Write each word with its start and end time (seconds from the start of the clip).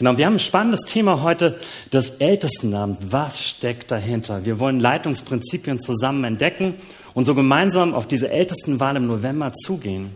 Genau, 0.00 0.16
wir 0.16 0.24
haben 0.24 0.36
ein 0.36 0.38
spannendes 0.38 0.80
Thema 0.86 1.20
heute, 1.20 1.60
das 1.90 2.08
Ältestenamt. 2.20 3.12
Was 3.12 3.44
steckt 3.44 3.90
dahinter? 3.90 4.46
Wir 4.46 4.58
wollen 4.58 4.80
Leitungsprinzipien 4.80 5.78
zusammen 5.78 6.24
entdecken 6.24 6.76
und 7.12 7.26
so 7.26 7.34
gemeinsam 7.34 7.92
auf 7.92 8.08
diese 8.08 8.30
Ältestenwahl 8.30 8.96
im 8.96 9.06
November 9.06 9.52
zugehen. 9.52 10.12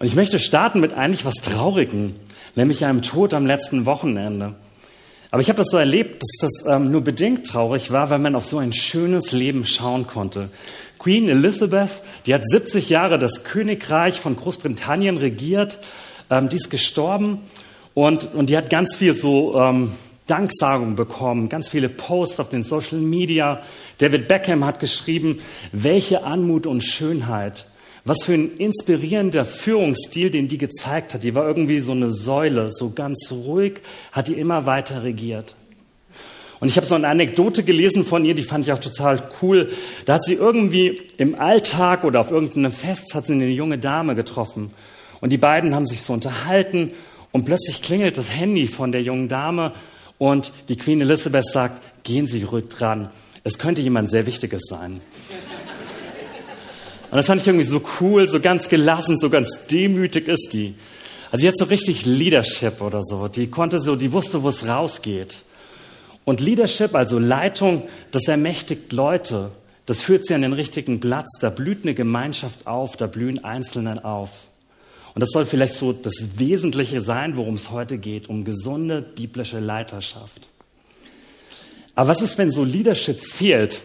Und 0.00 0.06
ich 0.06 0.16
möchte 0.16 0.40
starten 0.40 0.80
mit 0.80 0.94
eigentlich 0.94 1.24
was 1.24 1.36
Traurigem, 1.36 2.14
nämlich 2.56 2.84
einem 2.84 3.02
Tod 3.02 3.34
am 3.34 3.46
letzten 3.46 3.86
Wochenende. 3.86 4.56
Aber 5.30 5.40
ich 5.40 5.48
habe 5.48 5.58
das 5.58 5.68
so 5.70 5.76
erlebt, 5.76 6.20
dass 6.20 6.50
das 6.50 6.66
ähm, 6.66 6.90
nur 6.90 7.02
bedingt 7.02 7.46
traurig 7.46 7.92
war, 7.92 8.10
weil 8.10 8.18
man 8.18 8.34
auf 8.34 8.46
so 8.46 8.58
ein 8.58 8.72
schönes 8.72 9.30
Leben 9.30 9.64
schauen 9.64 10.08
konnte. 10.08 10.50
Queen 10.98 11.28
Elizabeth, 11.28 12.02
die 12.26 12.34
hat 12.34 12.42
70 12.44 12.90
Jahre 12.90 13.20
das 13.20 13.44
Königreich 13.44 14.20
von 14.20 14.34
Großbritannien 14.34 15.18
regiert, 15.18 15.78
ähm, 16.30 16.48
die 16.48 16.56
ist 16.56 16.68
gestorben 16.68 17.42
und, 17.94 18.34
und 18.34 18.48
die 18.48 18.56
hat 18.56 18.70
ganz 18.70 18.96
viel 18.96 19.14
so 19.14 19.58
ähm, 19.60 19.92
Danksagung 20.26 20.94
bekommen, 20.94 21.48
ganz 21.48 21.68
viele 21.68 21.88
Posts 21.88 22.40
auf 22.40 22.48
den 22.48 22.62
Social 22.62 22.98
Media. 22.98 23.62
David 23.98 24.28
Beckham 24.28 24.64
hat 24.64 24.80
geschrieben, 24.80 25.40
welche 25.72 26.24
Anmut 26.24 26.66
und 26.66 26.82
Schönheit. 26.82 27.66
Was 28.04 28.24
für 28.24 28.34
ein 28.34 28.56
inspirierender 28.56 29.44
Führungsstil, 29.44 30.30
den 30.30 30.48
die 30.48 30.58
gezeigt 30.58 31.14
hat. 31.14 31.22
Die 31.22 31.34
war 31.34 31.46
irgendwie 31.46 31.80
so 31.80 31.92
eine 31.92 32.10
Säule, 32.10 32.72
so 32.72 32.90
ganz 32.90 33.30
ruhig, 33.30 33.80
hat 34.10 34.26
die 34.26 34.34
immer 34.34 34.66
weiter 34.66 35.04
regiert. 35.04 35.54
Und 36.58 36.68
ich 36.68 36.76
habe 36.76 36.86
so 36.86 36.94
eine 36.94 37.08
Anekdote 37.08 37.62
gelesen 37.64 38.04
von 38.04 38.24
ihr, 38.24 38.34
die 38.34 38.42
fand 38.42 38.64
ich 38.64 38.72
auch 38.72 38.78
total 38.78 39.28
cool. 39.40 39.68
Da 40.04 40.14
hat 40.14 40.24
sie 40.24 40.34
irgendwie 40.34 41.02
im 41.16 41.38
Alltag 41.38 42.04
oder 42.04 42.20
auf 42.20 42.30
irgendeinem 42.30 42.72
Fest 42.72 43.14
hat 43.14 43.26
sie 43.26 43.34
eine 43.34 43.48
junge 43.48 43.78
Dame 43.78 44.14
getroffen. 44.14 44.70
Und 45.20 45.30
die 45.30 45.38
beiden 45.38 45.74
haben 45.74 45.84
sich 45.84 46.02
so 46.02 46.12
unterhalten 46.12 46.92
und 47.32 47.44
plötzlich 47.44 47.82
klingelt 47.82 48.18
das 48.18 48.30
Handy 48.30 48.66
von 48.66 48.92
der 48.92 49.02
jungen 49.02 49.28
Dame 49.28 49.72
und 50.18 50.52
die 50.68 50.76
Queen 50.76 51.00
Elizabeth 51.00 51.46
sagt, 51.50 51.82
gehen 52.04 52.26
Sie 52.26 52.44
ruhig 52.44 52.68
dran. 52.68 53.10
Es 53.42 53.58
könnte 53.58 53.80
jemand 53.80 54.10
sehr 54.10 54.26
Wichtiges 54.26 54.62
sein. 54.68 55.00
Und 57.10 57.16
das 57.16 57.26
fand 57.26 57.40
ich 57.40 57.46
irgendwie 57.46 57.66
so 57.66 57.82
cool, 58.00 58.28
so 58.28 58.40
ganz 58.40 58.68
gelassen, 58.68 59.18
so 59.18 59.28
ganz 59.28 59.66
demütig 59.66 60.28
ist 60.28 60.50
die. 60.52 60.74
Also 61.30 61.48
hat 61.48 61.58
so 61.58 61.64
richtig 61.64 62.06
Leadership 62.06 62.80
oder 62.80 63.02
so. 63.02 63.26
Die 63.28 63.48
konnte 63.48 63.80
so, 63.80 63.96
die 63.96 64.12
wusste, 64.12 64.42
wo 64.42 64.48
es 64.48 64.66
rausgeht. 64.66 65.42
Und 66.24 66.40
Leadership, 66.40 66.94
also 66.94 67.18
Leitung, 67.18 67.82
das 68.12 68.28
ermächtigt 68.28 68.92
Leute. 68.92 69.50
Das 69.86 70.02
führt 70.02 70.26
sie 70.26 70.34
an 70.34 70.42
den 70.42 70.52
richtigen 70.52 71.00
Platz. 71.00 71.38
Da 71.40 71.50
blüht 71.50 71.84
eine 71.84 71.94
Gemeinschaft 71.94 72.66
auf, 72.66 72.96
da 72.96 73.06
blühen 73.06 73.42
Einzelne 73.42 74.04
auf. 74.04 74.30
Und 75.14 75.20
das 75.20 75.30
soll 75.30 75.44
vielleicht 75.44 75.74
so 75.74 75.92
das 75.92 76.38
Wesentliche 76.38 77.02
sein, 77.02 77.36
worum 77.36 77.54
es 77.54 77.70
heute 77.70 77.98
geht, 77.98 78.28
um 78.28 78.44
gesunde 78.44 79.02
biblische 79.02 79.58
Leiterschaft. 79.58 80.48
Aber 81.94 82.08
was 82.08 82.22
ist, 82.22 82.38
wenn 82.38 82.50
so 82.50 82.64
Leadership 82.64 83.20
fehlt? 83.20 83.80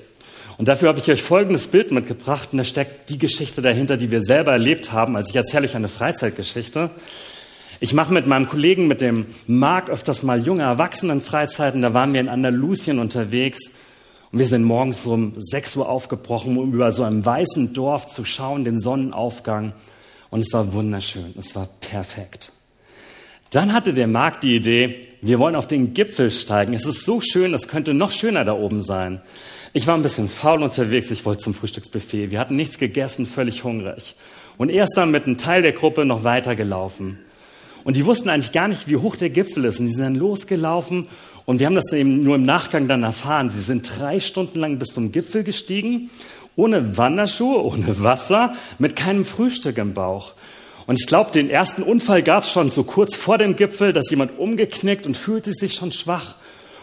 Und 0.57 0.67
dafür 0.67 0.89
habe 0.89 0.99
ich 0.99 1.11
euch 1.11 1.21
folgendes 1.21 1.67
Bild 1.67 1.91
mitgebracht 1.91 2.49
und 2.51 2.57
da 2.57 2.63
steckt 2.63 3.09
die 3.09 3.19
Geschichte 3.19 3.61
dahinter, 3.61 3.97
die 3.97 4.09
wir 4.09 4.21
selber 4.21 4.53
erlebt 4.53 4.91
haben. 4.91 5.15
Also 5.15 5.29
ich 5.29 5.35
erzähle 5.35 5.67
euch 5.67 5.75
eine 5.75 5.87
Freizeitgeschichte. 5.87 6.89
Ich 7.79 7.93
mache 7.93 8.11
mit 8.11 8.25
meinem 8.25 8.49
Kollegen, 8.49 8.87
mit 8.87 9.01
dem 9.01 9.27
Marc, 9.45 9.89
öfters 9.89 10.23
mal 10.23 10.43
junge 10.43 10.63
Erwachsenenfreizeiten. 10.63 11.83
Da 11.83 11.93
waren 11.93 12.13
wir 12.13 12.21
in 12.21 12.29
Andalusien 12.29 12.97
unterwegs 12.97 13.59
und 14.31 14.39
wir 14.39 14.47
sind 14.47 14.63
morgens 14.63 15.05
um 15.05 15.33
6 15.37 15.75
Uhr 15.75 15.87
aufgebrochen, 15.87 16.57
um 16.57 16.73
über 16.73 16.91
so 16.91 17.03
einem 17.03 17.23
weißen 17.23 17.73
Dorf 17.73 18.07
zu 18.07 18.25
schauen, 18.25 18.63
den 18.63 18.79
Sonnenaufgang. 18.79 19.73
Und 20.29 20.41
es 20.41 20.51
war 20.53 20.73
wunderschön, 20.73 21.33
es 21.37 21.55
war 21.55 21.69
perfekt. 21.79 22.51
Dann 23.51 23.71
hatte 23.71 23.93
der 23.93 24.07
Marc 24.07 24.41
die 24.41 24.55
Idee, 24.55 25.01
wir 25.21 25.39
wollen 25.39 25.55
auf 25.55 25.67
den 25.67 25.93
Gipfel 25.93 26.31
steigen. 26.31 26.73
Es 26.73 26.85
ist 26.85 27.05
so 27.05 27.21
schön, 27.21 27.53
es 27.53 27.67
könnte 27.69 27.93
noch 27.93 28.11
schöner 28.11 28.43
da 28.43 28.53
oben 28.53 28.81
sein. 28.81 29.21
Ich 29.71 29.87
war 29.87 29.95
ein 29.95 30.01
bisschen 30.01 30.27
faul 30.27 30.63
unterwegs, 30.63 31.11
ich 31.11 31.25
wollte 31.25 31.43
zum 31.43 31.53
Frühstücksbuffet. 31.53 32.31
Wir 32.31 32.39
hatten 32.39 32.55
nichts 32.55 32.77
gegessen, 32.77 33.25
völlig 33.25 33.63
hungrig. 33.63 34.15
Und 34.57 34.69
er 34.69 34.83
ist 34.83 34.97
dann 34.97 35.11
mit 35.11 35.25
einem 35.25 35.37
Teil 35.37 35.61
der 35.61 35.71
Gruppe 35.71 36.03
noch 36.03 36.23
weitergelaufen. 36.23 37.19
Und 37.85 37.95
die 37.95 38.05
wussten 38.05 38.27
eigentlich 38.27 38.51
gar 38.51 38.67
nicht, 38.67 38.89
wie 38.89 38.97
hoch 38.97 39.15
der 39.15 39.29
Gipfel 39.29 39.63
ist. 39.63 39.79
Und 39.79 39.85
die 39.85 39.93
sind 39.93 40.03
dann 40.03 40.15
losgelaufen 40.15 41.07
und 41.45 41.59
wir 41.61 41.67
haben 41.67 41.75
das 41.75 41.93
eben 41.93 42.21
nur 42.21 42.35
im 42.35 42.43
Nachgang 42.43 42.89
dann 42.89 43.03
erfahren. 43.03 43.49
Sie 43.49 43.61
sind 43.61 43.89
drei 43.97 44.19
Stunden 44.19 44.59
lang 44.59 44.77
bis 44.79 44.89
zum 44.89 45.13
Gipfel 45.13 45.45
gestiegen, 45.45 46.09
ohne 46.57 46.97
Wanderschuhe, 46.97 47.63
ohne 47.63 48.03
Wasser, 48.03 48.53
mit 48.79 48.97
keinem 48.97 49.23
Frühstück 49.23 49.77
im 49.77 49.93
Bauch. 49.93 50.33
Und 50.87 50.99
ich 50.99 51.07
glaube, 51.07 51.31
den 51.31 51.49
ersten 51.49 51.83
Unfall 51.83 52.23
gab 52.23 52.43
es 52.43 52.51
schon 52.51 52.71
so 52.71 52.83
kurz 52.83 53.15
vor 53.15 53.37
dem 53.37 53.55
Gipfel, 53.55 53.93
dass 53.93 54.09
jemand 54.09 54.37
umgeknickt 54.39 55.05
und 55.05 55.15
fühlte 55.15 55.53
sich 55.53 55.75
schon 55.75 55.91
schwach. 55.93 56.35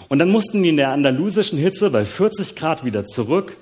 Und 0.09 0.19
dann 0.21 0.31
mussten 0.31 0.63
die 0.63 0.69
in 0.69 0.77
der 0.77 0.91
andalusischen 0.91 1.59
Hitze 1.59 1.91
bei 1.91 2.05
40 2.05 2.55
Grad 2.55 2.85
wieder 2.85 3.05
zurück. 3.05 3.57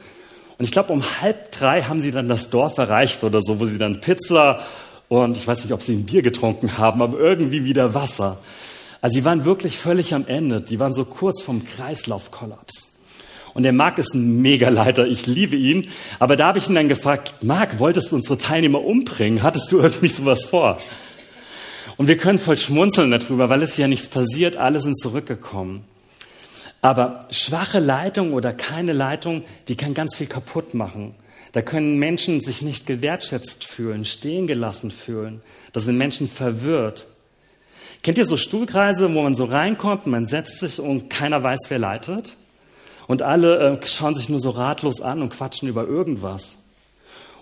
Und 0.59 0.65
ich 0.65 0.71
glaube, 0.71 0.93
um 0.93 1.03
halb 1.21 1.51
drei 1.51 1.83
haben 1.83 2.01
sie 2.01 2.13
dann 2.13 2.29
das 2.29 2.51
Dorf 2.51 2.77
erreicht 2.79 3.25
oder 3.25 3.41
so, 3.41 3.59
wo 3.59 3.67
sie 3.67 3.79
dann 3.79 4.01
Pizza 4.01 4.61
und 5.09 5.37
ich 5.37 5.47
weiß 5.47 5.65
nicht, 5.65 5.73
ob 5.73 5.83
sie 5.83 5.95
ein 5.95 6.05
Bier 6.05 6.23
getrunken 6.23 6.79
haben, 6.79 7.03
aber 7.03 7.19
irgendwie 7.19 7.65
wieder 7.65 7.95
Wasser. 7.95 8.39
Also 9.01 9.15
sie 9.15 9.25
waren 9.25 9.45
wirklich 9.45 9.79
völlig 9.79 10.15
am 10.15 10.27
Ende. 10.27 10.61
Die 10.61 10.79
waren 10.79 10.93
so 10.93 11.05
kurz 11.05 11.43
vom 11.43 11.65
Kreislaufkollaps. 11.65 12.92
Und 13.55 13.65
der 13.65 13.73
Marc 13.73 13.99
ist 13.99 14.15
ein 14.15 14.41
Megaleiter, 14.41 15.07
ich 15.07 15.27
liebe 15.27 15.57
ihn. 15.57 15.89
Aber 16.19 16.37
da 16.37 16.47
habe 16.47 16.59
ich 16.59 16.69
ihn 16.69 16.75
dann 16.75 16.89
gefragt, 16.89 17.35
Marc, 17.43 17.79
wolltest 17.79 18.13
du 18.13 18.17
unsere 18.17 18.39
Teilnehmer 18.39 18.83
umbringen? 18.83 19.43
Hattest 19.43 19.71
du 19.73 19.81
irgendwie 19.81 20.09
sowas 20.09 20.45
vor? 20.45 20.79
Und 21.97 22.09
wir 22.09 22.17
können 22.17 22.39
voll 22.39 22.57
schmunzeln 22.57 23.11
darüber, 23.11 23.49
weil 23.49 23.63
es 23.63 23.77
ja 23.77 23.87
nichts 23.89 24.09
passiert, 24.09 24.57
alle 24.57 24.81
sind 24.81 24.99
zurückgekommen. 24.99 25.85
Aber 26.81 27.27
schwache 27.31 27.79
Leitung 27.79 28.33
oder 28.33 28.53
keine 28.53 28.93
Leitung, 28.93 29.45
die 29.69 29.77
kann 29.77 29.95
ganz 29.95 30.17
viel 30.17 30.27
kaputt 30.27 30.75
machen. 30.75 31.15
Da 31.53 31.61
können 31.61 31.99
Menschen 31.99 32.41
sich 32.41 32.63
nicht 32.63 32.87
gewertschätzt 32.87 33.65
fühlen, 33.65 34.05
stehen 34.05 34.47
gelassen 34.47 34.91
fühlen. 34.91 35.43
Da 35.73 35.81
sind 35.81 35.99
Menschen 35.99 36.29
verwirrt. 36.29 37.07
Kennt 38.03 38.19
ihr 38.19 38.25
so 38.25 38.37
Stuhlkreise, 38.37 39.15
wo 39.15 39.23
man 39.23 39.35
so 39.35 39.45
reinkommt, 39.45 40.07
man 40.07 40.27
setzt 40.27 40.59
sich 40.59 40.81
und 40.81 41.09
keiner 41.09 41.43
weiß, 41.43 41.61
wer 41.69 41.79
leitet? 41.79 42.37
Und 43.07 43.23
alle 43.23 43.81
äh, 43.81 43.87
schauen 43.87 44.15
sich 44.15 44.29
nur 44.29 44.41
so 44.41 44.51
ratlos 44.51 45.01
an 45.01 45.23
und 45.23 45.31
quatschen 45.31 45.69
über 45.69 45.87
irgendwas. 45.87 46.59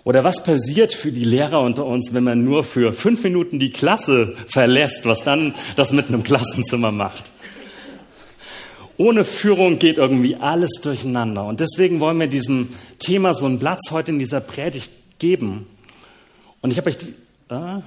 Oder 0.03 0.23
was 0.23 0.43
passiert 0.43 0.93
für 0.93 1.11
die 1.11 1.23
Lehrer 1.23 1.61
unter 1.61 1.85
uns, 1.85 2.13
wenn 2.13 2.23
man 2.23 2.43
nur 2.43 2.63
für 2.63 2.91
fünf 2.91 3.23
Minuten 3.23 3.59
die 3.59 3.71
Klasse 3.71 4.35
verlässt, 4.47 5.05
was 5.05 5.21
dann 5.21 5.53
das 5.75 5.91
mit 5.91 6.07
einem 6.07 6.23
Klassenzimmer 6.23 6.91
macht? 6.91 7.31
Ohne 8.97 9.23
Führung 9.23 9.79
geht 9.79 9.97
irgendwie 9.97 10.35
alles 10.35 10.79
durcheinander. 10.81 11.45
Und 11.45 11.59
deswegen 11.59 11.99
wollen 11.99 12.19
wir 12.19 12.27
diesem 12.27 12.69
Thema 12.99 13.33
so 13.33 13.45
einen 13.45 13.59
Platz 13.59 13.91
heute 13.91 14.11
in 14.11 14.19
dieser 14.19 14.41
Predigt 14.41 14.91
geben. 15.19 15.67
Und 16.61 16.71
ich 16.71 16.77
habe 16.77 16.89
euch 16.89 16.97
die. 16.97 17.13
Äh. 17.49 17.81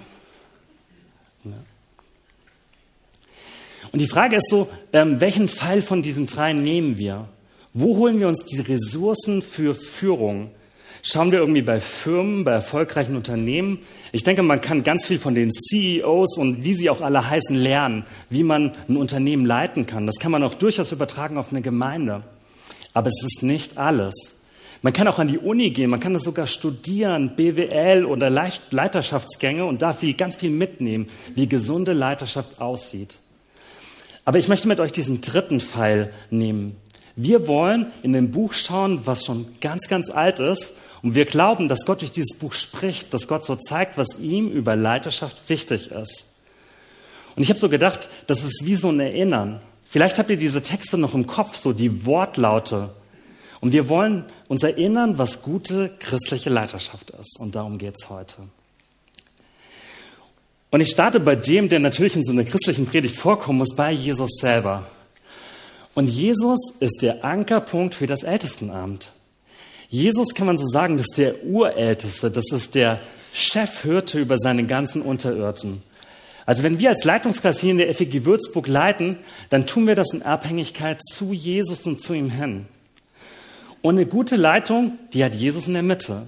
Und 3.92 4.00
die 4.00 4.08
Frage 4.08 4.36
ist 4.36 4.50
so, 4.50 4.68
ähm, 4.92 5.20
welchen 5.20 5.48
Pfeil 5.48 5.82
von 5.82 6.02
diesen 6.02 6.26
drei 6.26 6.52
nehmen 6.52 6.98
wir? 6.98 7.28
Wo 7.76 7.96
holen 7.96 8.20
wir 8.20 8.28
uns 8.28 8.44
die 8.44 8.60
Ressourcen 8.60 9.42
für 9.42 9.74
Führung? 9.74 10.52
Schauen 11.02 11.32
wir 11.32 11.40
irgendwie 11.40 11.60
bei 11.60 11.80
Firmen, 11.80 12.44
bei 12.44 12.52
erfolgreichen 12.52 13.16
Unternehmen. 13.16 13.80
Ich 14.12 14.22
denke, 14.22 14.44
man 14.44 14.60
kann 14.60 14.84
ganz 14.84 15.06
viel 15.06 15.18
von 15.18 15.34
den 15.34 15.50
CEOs 15.50 16.38
und 16.38 16.62
wie 16.62 16.74
sie 16.74 16.88
auch 16.88 17.00
alle 17.00 17.28
heißen 17.28 17.56
lernen, 17.56 18.04
wie 18.30 18.44
man 18.44 18.74
ein 18.88 18.96
Unternehmen 18.96 19.44
leiten 19.44 19.86
kann. 19.86 20.06
Das 20.06 20.20
kann 20.20 20.30
man 20.30 20.44
auch 20.44 20.54
durchaus 20.54 20.92
übertragen 20.92 21.36
auf 21.36 21.50
eine 21.50 21.62
Gemeinde. 21.62 22.22
Aber 22.92 23.08
es 23.08 23.20
ist 23.24 23.42
nicht 23.42 23.76
alles. 23.76 24.44
Man 24.82 24.92
kann 24.92 25.08
auch 25.08 25.18
an 25.18 25.26
die 25.26 25.38
Uni 25.38 25.70
gehen, 25.70 25.90
man 25.90 25.98
kann 25.98 26.12
das 26.12 26.22
sogar 26.22 26.46
studieren, 26.46 27.34
BWL 27.34 28.04
oder 28.04 28.30
Leiterschaftsgänge 28.30 29.64
und 29.64 29.82
da 29.82 29.92
viel, 29.92 30.14
ganz 30.14 30.36
viel 30.36 30.50
mitnehmen, 30.50 31.06
wie 31.34 31.48
gesunde 31.48 31.92
Leiterschaft 31.92 32.60
aussieht. 32.60 33.18
Aber 34.24 34.38
ich 34.38 34.46
möchte 34.46 34.68
mit 34.68 34.78
euch 34.78 34.92
diesen 34.92 35.22
dritten 35.22 35.60
Pfeil 35.60 36.12
nehmen. 36.30 36.76
Wir 37.16 37.46
wollen 37.46 37.92
in 38.02 38.12
dem 38.12 38.30
Buch 38.30 38.54
schauen, 38.54 39.06
was 39.06 39.24
schon 39.24 39.46
ganz, 39.60 39.88
ganz 39.88 40.10
alt 40.10 40.40
ist 40.40 40.78
und 41.02 41.14
wir 41.14 41.26
glauben, 41.26 41.68
dass 41.68 41.84
Gott 41.84 42.00
durch 42.00 42.10
dieses 42.10 42.38
Buch 42.38 42.54
spricht, 42.54 43.14
dass 43.14 43.28
Gott 43.28 43.44
so 43.44 43.56
zeigt, 43.56 43.98
was 43.98 44.18
ihm 44.18 44.50
über 44.50 44.74
Leiterschaft 44.74 45.48
wichtig 45.48 45.90
ist. 45.90 46.34
Und 47.36 47.42
ich 47.42 47.50
habe 47.50 47.58
so 47.58 47.68
gedacht, 47.68 48.08
das 48.26 48.42
ist 48.42 48.62
wie 48.64 48.76
so 48.76 48.90
ein 48.90 49.00
Erinnern. 49.00 49.60
Vielleicht 49.84 50.18
habt 50.18 50.30
ihr 50.30 50.36
diese 50.36 50.62
Texte 50.62 50.98
noch 50.98 51.14
im 51.14 51.26
Kopf, 51.26 51.56
so 51.56 51.72
die 51.72 52.06
Wortlaute. 52.06 52.90
Und 53.60 53.72
wir 53.72 53.88
wollen 53.88 54.24
uns 54.48 54.62
erinnern, 54.62 55.18
was 55.18 55.42
gute 55.42 55.90
christliche 55.98 56.50
Leiterschaft 56.50 57.10
ist. 57.10 57.38
Und 57.38 57.54
darum 57.54 57.78
geht 57.78 57.94
es 57.96 58.10
heute. 58.10 58.36
Und 60.70 60.80
ich 60.80 60.90
starte 60.90 61.20
bei 61.20 61.36
dem, 61.36 61.68
der 61.68 61.78
natürlich 61.78 62.16
in 62.16 62.24
so 62.24 62.32
einer 62.32 62.44
christlichen 62.44 62.86
Predigt 62.86 63.16
vorkommen 63.16 63.58
muss, 63.58 63.76
bei 63.76 63.92
Jesus 63.92 64.30
selber. 64.40 64.86
Und 65.94 66.08
Jesus 66.08 66.74
ist 66.80 67.02
der 67.02 67.24
Ankerpunkt 67.24 67.94
für 67.94 68.06
das 68.06 68.24
Ältestenamt. 68.24 69.12
Jesus 69.88 70.34
kann 70.34 70.46
man 70.46 70.58
so 70.58 70.66
sagen, 70.66 70.96
das 70.96 71.06
ist 71.10 71.18
der 71.18 71.44
Urälteste, 71.44 72.30
das 72.30 72.50
ist 72.50 72.74
der 72.74 73.00
Chefhirte 73.32 74.18
über 74.20 74.36
seine 74.38 74.64
ganzen 74.64 75.02
Unterirrten. 75.02 75.82
Also 76.46 76.62
wenn 76.62 76.78
wir 76.78 76.90
als 76.90 77.04
Leitungskreis 77.04 77.60
hier 77.60 77.70
in 77.70 77.78
der 77.78 77.94
FEG 77.94 78.24
Würzburg 78.24 78.66
leiten, 78.66 79.18
dann 79.50 79.66
tun 79.66 79.86
wir 79.86 79.94
das 79.94 80.12
in 80.12 80.22
Abhängigkeit 80.22 81.00
zu 81.02 81.32
Jesus 81.32 81.86
und 81.86 82.02
zu 82.02 82.12
ihm 82.12 82.30
hin. 82.30 82.66
Und 83.82 83.96
eine 83.96 84.06
gute 84.06 84.36
Leitung, 84.36 84.98
die 85.12 85.24
hat 85.24 85.34
Jesus 85.34 85.68
in 85.68 85.74
der 85.74 85.82
Mitte. 85.82 86.26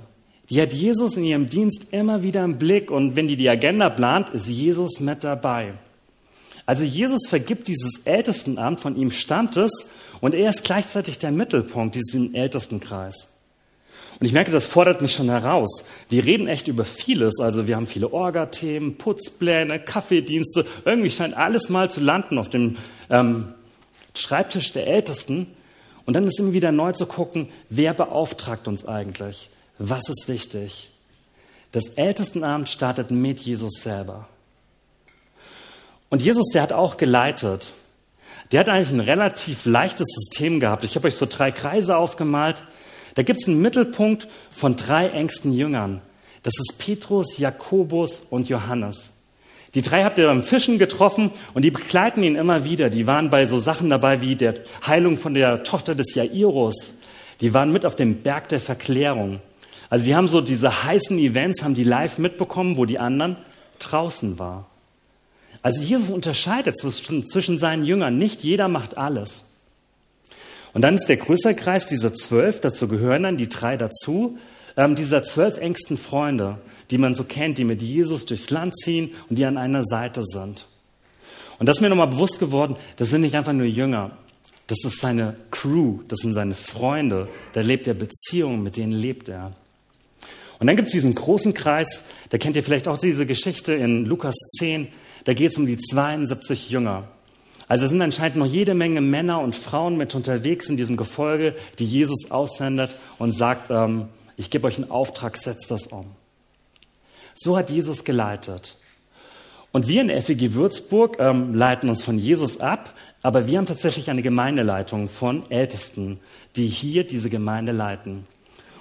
Die 0.49 0.61
hat 0.61 0.73
Jesus 0.73 1.17
in 1.17 1.25
ihrem 1.25 1.49
Dienst 1.49 1.89
immer 1.91 2.23
wieder 2.23 2.45
im 2.45 2.59
Blick 2.59 2.91
und 2.91 3.17
wenn 3.17 3.27
die 3.27 3.37
die 3.37 3.51
Agenda 3.51 3.91
plant, 3.91 4.31
ist 4.31 4.49
Jesus 4.49 5.01
mit 5.01 5.25
dabei. 5.25 5.75
Also 6.67 6.83
Jesus 6.83 7.29
vergibt 7.29 7.69
dieses 7.69 8.01
Ältestenamt, 8.05 8.81
von 8.81 8.97
ihm 8.97 9.13
stammt 9.13 9.57
es 9.57 9.71
und 10.21 10.35
er 10.35 10.51
ist 10.51 10.65
gleichzeitig 10.65 11.19
der 11.19 11.31
Mittelpunkt 11.31 11.95
dieses 11.95 12.35
Ältestenkreis. 12.35 13.33
Und 14.19 14.27
ich 14.27 14.33
merke, 14.33 14.51
das 14.51 14.67
fordert 14.67 15.03
mich 15.03 15.13
schon 15.13 15.29
heraus. 15.29 15.85
Wir 16.09 16.25
reden 16.25 16.49
echt 16.49 16.69
über 16.69 16.85
vieles. 16.85 17.39
Also 17.39 17.67
wir 17.67 17.77
haben 17.77 17.87
viele 17.87 18.13
Orga-Themen, 18.13 18.97
Putzpläne, 18.97 19.79
Kaffeedienste. 19.79 20.65
Irgendwie 20.87 21.11
scheint 21.11 21.37
alles 21.37 21.69
mal 21.69 21.91
zu 21.91 22.01
landen 22.01 22.39
auf 22.39 22.49
dem 22.49 22.77
ähm, 23.11 23.53
Schreibtisch 24.15 24.73
der 24.73 24.87
Ältesten. 24.87 25.49
Und 26.07 26.15
dann 26.15 26.25
ist 26.25 26.41
immer 26.41 26.55
wieder 26.55 26.73
neu 26.73 26.93
zu 26.93 27.05
gucken, 27.05 27.49
wer 27.69 27.93
beauftragt 27.93 28.69
uns 28.69 28.87
eigentlich? 28.87 29.51
Was 29.79 30.09
ist 30.09 30.29
wichtig? 30.29 30.91
Das 31.73 31.89
Ältestenamt 31.89 32.71
startet 32.71 33.11
mit 33.11 33.41
Jesus 33.41 33.83
selber. 33.83 34.27
Und 36.09 36.23
Jesus, 36.23 36.47
der 36.53 36.63
hat 36.63 36.73
auch 36.73 36.97
geleitet. 36.97 37.73
Der 38.53 38.61
hat 38.61 38.69
eigentlich 38.69 38.93
ein 38.93 39.01
relativ 39.01 39.67
leichtes 39.67 40.07
System 40.07 40.61
gehabt. 40.61 40.85
Ich 40.85 40.95
habe 40.95 41.09
euch 41.09 41.17
so 41.17 41.27
drei 41.29 41.51
Kreise 41.51 41.97
aufgemalt. 41.97 42.63
Da 43.15 43.23
gibt 43.23 43.41
es 43.41 43.49
einen 43.49 43.61
Mittelpunkt 43.61 44.29
von 44.51 44.77
drei 44.77 45.09
engsten 45.09 45.53
Jüngern. 45.53 46.01
Das 46.43 46.55
ist 46.59 46.79
Petrus, 46.79 47.39
Jakobus 47.39 48.21
und 48.21 48.49
Johannes. 48.49 49.15
Die 49.75 49.83
drei 49.83 50.05
habt 50.05 50.17
ihr 50.19 50.27
beim 50.27 50.43
Fischen 50.43 50.79
getroffen 50.79 51.33
und 51.55 51.63
die 51.63 51.71
begleiten 51.71 52.23
ihn 52.23 52.37
immer 52.37 52.65
wieder. 52.65 52.89
Die 52.89 53.07
waren 53.07 53.31
bei 53.31 53.47
so 53.47 53.59
Sachen 53.59 53.91
dabei 53.91 54.21
wie 54.21 54.37
der 54.37 54.55
Heilung 54.87 55.17
von 55.17 55.35
der 55.35 55.65
Tochter 55.65 55.95
des 55.95 56.15
Jairus. 56.15 56.95
Die 57.41 57.53
waren 57.53 57.73
mit 57.73 57.85
auf 57.85 57.97
dem 57.97 58.23
Berg 58.23 58.49
der 58.49 58.61
Verklärung. 58.61 59.41
Also 59.91 60.05
die 60.05 60.15
haben 60.15 60.29
so 60.29 60.41
diese 60.41 60.85
heißen 60.85 61.19
Events, 61.19 61.63
haben 61.63 61.75
die 61.75 61.85
live 61.85 62.19
mitbekommen, 62.19 62.77
wo 62.77 62.85
die 62.85 62.99
anderen 62.99 63.37
draußen 63.79 64.39
waren. 64.39 64.65
Also 65.67 65.83
Jesus 65.83 66.11
unterscheidet 66.11 66.79
zwischen, 66.79 67.29
zwischen 67.29 67.59
seinen 67.59 67.83
Jüngern. 67.83 68.19
Nicht 68.19 68.45
jeder 68.45 68.69
macht 68.69 68.97
alles. 68.97 69.57
Und 70.73 70.83
dann 70.83 70.95
ist 70.95 71.07
der 71.07 71.17
größere 71.17 71.57
Kreis 71.57 71.87
dieser 71.87 72.15
zwölf, 72.15 72.61
dazu 72.61 72.87
gehören 72.87 73.25
dann 73.25 73.37
die 73.37 73.49
drei 73.49 73.77
dazu, 73.77 74.39
ähm, 74.77 74.95
dieser 74.95 75.25
zwölf 75.25 75.59
engsten 75.59 75.97
Freunde, 75.97 76.59
die 76.93 76.99
man 76.99 77.17
so 77.17 77.25
kennt, 77.25 77.59
die 77.59 77.65
mit 77.65 77.83
Jesus 77.83 78.27
durchs 78.27 78.51
Land 78.51 78.79
ziehen 78.79 79.11
und 79.29 79.41
die 79.41 79.45
an 79.45 79.59
einer 79.59 79.83
Seite 79.83 80.23
sind. 80.23 80.67
Und 81.59 81.69
das 81.69 81.79
ist 81.79 81.81
mir 81.81 81.89
nochmal 81.89 82.07
bewusst 82.07 82.39
geworden, 82.39 82.77
das 82.95 83.11
sind 83.11 83.23
nicht 83.23 83.35
einfach 83.35 83.53
nur 83.53 83.67
Jünger. 83.67 84.17
Das 84.69 84.85
ist 84.85 85.01
seine 85.01 85.35
Crew, 85.51 85.99
das 86.07 86.21
sind 86.21 86.35
seine 86.35 86.55
Freunde. 86.55 87.27
Da 87.55 87.63
lebt 87.63 87.89
er 87.89 87.95
Beziehungen, 87.95 88.63
mit 88.63 88.77
denen 88.77 88.93
lebt 88.93 89.29
er. 89.29 89.53
Und 90.61 90.69
dann 90.69 90.77
gibt 90.77 90.87
es 90.87 90.93
diesen 90.93 91.17
großen 91.17 91.55
Kreis, 91.55 92.05
da 92.31 92.39
kennt 92.39 92.55
ihr 92.55 92.63
vielleicht 92.63 92.87
auch 92.87 92.99
diese 92.99 93.27
Geschichte 93.27 93.75
in 93.75 94.05
Lukas 94.05 94.37
10, 94.59 94.87
da 95.27 95.35
geht 95.35 95.51
es 95.51 95.59
um 95.59 95.67
die 95.67 95.77
72 95.77 96.71
Jünger. 96.71 97.09
Also 97.67 97.89
sind 97.89 98.01
anscheinend 98.01 98.37
noch 98.37 98.47
jede 98.47 98.75
Menge 98.75 99.01
Männer 99.01 99.41
und 99.41 99.57
Frauen 99.57 99.97
mit 99.97 100.15
unterwegs 100.15 100.69
in 100.69 100.77
diesem 100.77 100.97
Gefolge, 100.97 101.57
die 101.81 101.85
Jesus 101.85 102.31
aussendet 102.31 102.95
und 103.19 103.33
sagt, 103.33 103.71
ähm, 103.71 104.07
ich 104.37 104.51
gebe 104.51 104.69
euch 104.69 104.77
einen 104.77 104.91
Auftrag, 104.91 105.37
setzt 105.37 105.73
das 105.73 105.89
um. 105.89 106.07
So 107.35 107.57
hat 107.57 107.71
Jesus 107.71 108.05
geleitet. 108.05 108.77
Und 109.73 109.89
wir 109.89 110.01
in 110.01 110.23
FEG 110.23 110.55
Würzburg 110.55 111.17
ähm, 111.19 111.55
leiten 111.55 111.89
uns 111.89 112.05
von 112.05 112.19
Jesus 112.19 112.61
ab, 112.61 112.95
aber 113.21 113.49
wir 113.49 113.59
haben 113.59 113.67
tatsächlich 113.67 114.11
eine 114.11 114.23
Gemeindeleitung 114.23 115.09
von 115.09 115.51
Ältesten, 115.51 116.21
die 116.55 116.69
hier 116.69 117.05
diese 117.05 117.31
Gemeinde 117.31 117.73
leiten. 117.73 118.29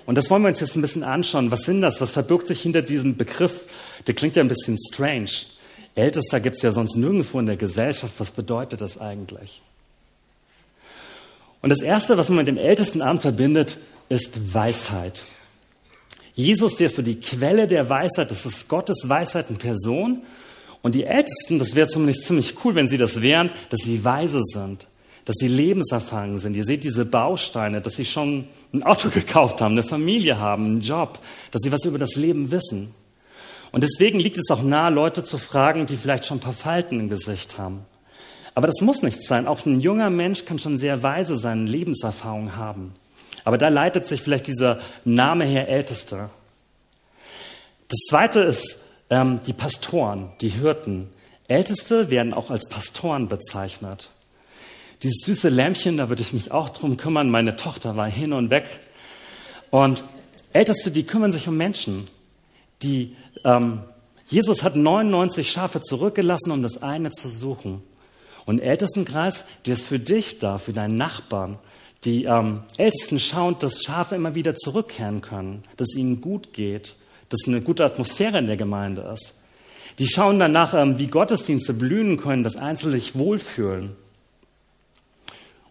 Und 0.05 0.15
das 0.15 0.29
wollen 0.29 0.43
wir 0.43 0.49
uns 0.49 0.59
jetzt 0.59 0.75
ein 0.75 0.83
bisschen 0.83 1.03
anschauen. 1.03 1.49
Was 1.49 1.61
sind 1.61 1.81
das? 1.81 2.01
Was 2.01 2.11
verbirgt 2.11 2.45
sich 2.45 2.61
hinter 2.61 2.83
diesem 2.83 3.17
Begriff? 3.17 3.65
Der 4.05 4.13
klingt 4.13 4.35
ja 4.35 4.43
ein 4.43 4.47
bisschen 4.47 4.77
strange. 4.93 5.31
Ältester 5.95 6.41
gibt 6.41 6.57
es 6.57 6.61
ja 6.61 6.71
sonst 6.71 6.97
nirgendwo 6.97 7.39
in 7.39 7.45
der 7.45 7.55
Gesellschaft. 7.55 8.13
Was 8.17 8.31
bedeutet 8.31 8.81
das 8.81 8.99
eigentlich? 8.99 9.61
Und 11.61 11.69
das 11.69 11.81
Erste, 11.81 12.17
was 12.17 12.29
man 12.29 12.39
mit 12.39 12.47
dem 12.47 12.57
Ältestenamt 12.57 13.21
verbindet, 13.21 13.77
ist 14.09 14.53
Weisheit. 14.53 15.23
Jesus, 16.35 16.75
der 16.75 16.87
ist 16.87 16.97
so 16.97 17.01
die 17.01 17.19
Quelle 17.19 17.67
der 17.67 17.89
Weisheit, 17.89 18.29
das 18.29 18.45
ist 18.45 18.67
Gottes 18.67 19.07
Weisheit 19.07 19.49
in 19.49 19.57
Person. 19.57 20.21
Und 20.81 20.93
die 20.93 21.05
Ältesten, 21.05 21.57
das 21.57 21.73
wäre 21.73 21.87
zumindest 21.87 22.25
ziemlich 22.25 22.63
cool, 22.63 22.75
wenn 22.75 22.87
sie 22.87 22.97
das 22.97 23.21
wären, 23.21 23.49
dass 23.69 23.79
sie 23.81 24.03
weise 24.03 24.41
sind, 24.43 24.85
dass 25.23 25.37
sie 25.39 25.47
lebenserfahren 25.47 26.37
sind. 26.37 26.55
Ihr 26.55 26.65
seht 26.65 26.83
diese 26.83 27.05
Bausteine, 27.05 27.81
dass 27.81 27.95
sie 27.95 28.05
schon 28.05 28.47
ein 28.73 28.83
Auto 28.83 29.09
gekauft 29.09 29.61
haben, 29.61 29.71
eine 29.71 29.83
Familie 29.83 30.37
haben, 30.37 30.65
einen 30.65 30.81
Job, 30.81 31.19
dass 31.51 31.61
sie 31.63 31.71
was 31.71 31.85
über 31.85 31.97
das 31.97 32.15
Leben 32.15 32.51
wissen. 32.51 32.93
Und 33.75 33.83
deswegen 33.83 34.21
liegt 34.21 34.37
es 34.37 34.49
auch 34.51 34.61
nahe, 34.61 34.89
Leute 34.89 35.25
zu 35.25 35.37
fragen, 35.37 35.85
die 35.85 35.97
vielleicht 35.97 36.23
schon 36.23 36.37
ein 36.37 36.39
paar 36.39 36.53
Falten 36.53 36.97
im 36.97 37.09
Gesicht 37.09 37.57
haben. 37.57 37.85
Aber 38.53 38.67
das 38.67 38.79
muss 38.79 39.01
nicht 39.01 39.21
sein. 39.21 39.47
Auch 39.47 39.65
ein 39.65 39.81
junger 39.81 40.09
Mensch 40.09 40.45
kann 40.45 40.59
schon 40.59 40.77
sehr 40.77 41.03
weise 41.03 41.37
sein, 41.37 41.67
Lebenserfahrung 41.67 42.55
haben. 42.55 42.95
Aber 43.43 43.57
da 43.57 43.67
leitet 43.67 44.05
sich 44.05 44.21
vielleicht 44.21 44.47
dieser 44.47 44.79
Name 45.03 45.43
her 45.43 45.67
Ältester. 45.67 46.29
Das 47.89 47.99
zweite 48.09 48.39
ist 48.39 48.85
ähm, 49.09 49.41
die 49.45 49.51
Pastoren, 49.51 50.31
die 50.39 50.47
Hirten. 50.47 51.09
Älteste 51.49 52.09
werden 52.09 52.33
auch 52.33 52.51
als 52.51 52.69
Pastoren 52.69 53.27
bezeichnet. 53.27 54.09
Dieses 55.03 55.25
süße 55.25 55.49
Lämpchen, 55.49 55.97
da 55.97 56.07
würde 56.07 56.21
ich 56.21 56.31
mich 56.31 56.49
auch 56.49 56.69
drum 56.69 56.95
kümmern. 56.95 57.29
Meine 57.29 57.57
Tochter 57.57 57.97
war 57.97 58.09
hin 58.09 58.31
und 58.31 58.51
weg. 58.51 58.79
Und 59.69 60.01
Älteste, 60.53 60.91
die 60.91 61.03
kümmern 61.03 61.33
sich 61.33 61.49
um 61.49 61.57
Menschen. 61.57 62.05
Die 62.81 63.15
ähm, 63.43 63.83
Jesus 64.27 64.63
hat 64.63 64.75
99 64.75 65.51
Schafe 65.51 65.81
zurückgelassen, 65.81 66.51
um 66.51 66.63
das 66.63 66.81
eine 66.81 67.11
zu 67.11 67.27
suchen. 67.29 67.83
Und 68.45 68.59
Ältestenkreis, 68.59 69.45
der 69.65 69.73
ist 69.73 69.87
für 69.87 69.99
dich 69.99 70.39
da, 70.39 70.57
für 70.57 70.73
deinen 70.73 70.97
Nachbarn. 70.97 71.57
Die 72.05 72.25
ähm, 72.25 72.63
Ältesten 72.77 73.19
schauen, 73.19 73.57
dass 73.59 73.81
Schafe 73.83 74.15
immer 74.15 74.35
wieder 74.35 74.55
zurückkehren 74.55 75.21
können, 75.21 75.63
dass 75.77 75.89
es 75.89 75.95
ihnen 75.95 76.21
gut 76.21 76.53
geht, 76.53 76.95
dass 77.29 77.47
eine 77.47 77.61
gute 77.61 77.83
Atmosphäre 77.83 78.39
in 78.39 78.47
der 78.47 78.57
Gemeinde 78.57 79.01
ist. 79.13 79.43
Die 79.99 80.07
schauen 80.07 80.39
danach, 80.39 80.73
ähm, 80.73 80.99
wie 80.99 81.07
Gottesdienste 81.07 81.73
blühen 81.73 82.17
können, 82.17 82.43
dass 82.43 82.57
Einzelne 82.57 82.99
sich 82.99 83.15
wohlfühlen. 83.15 83.95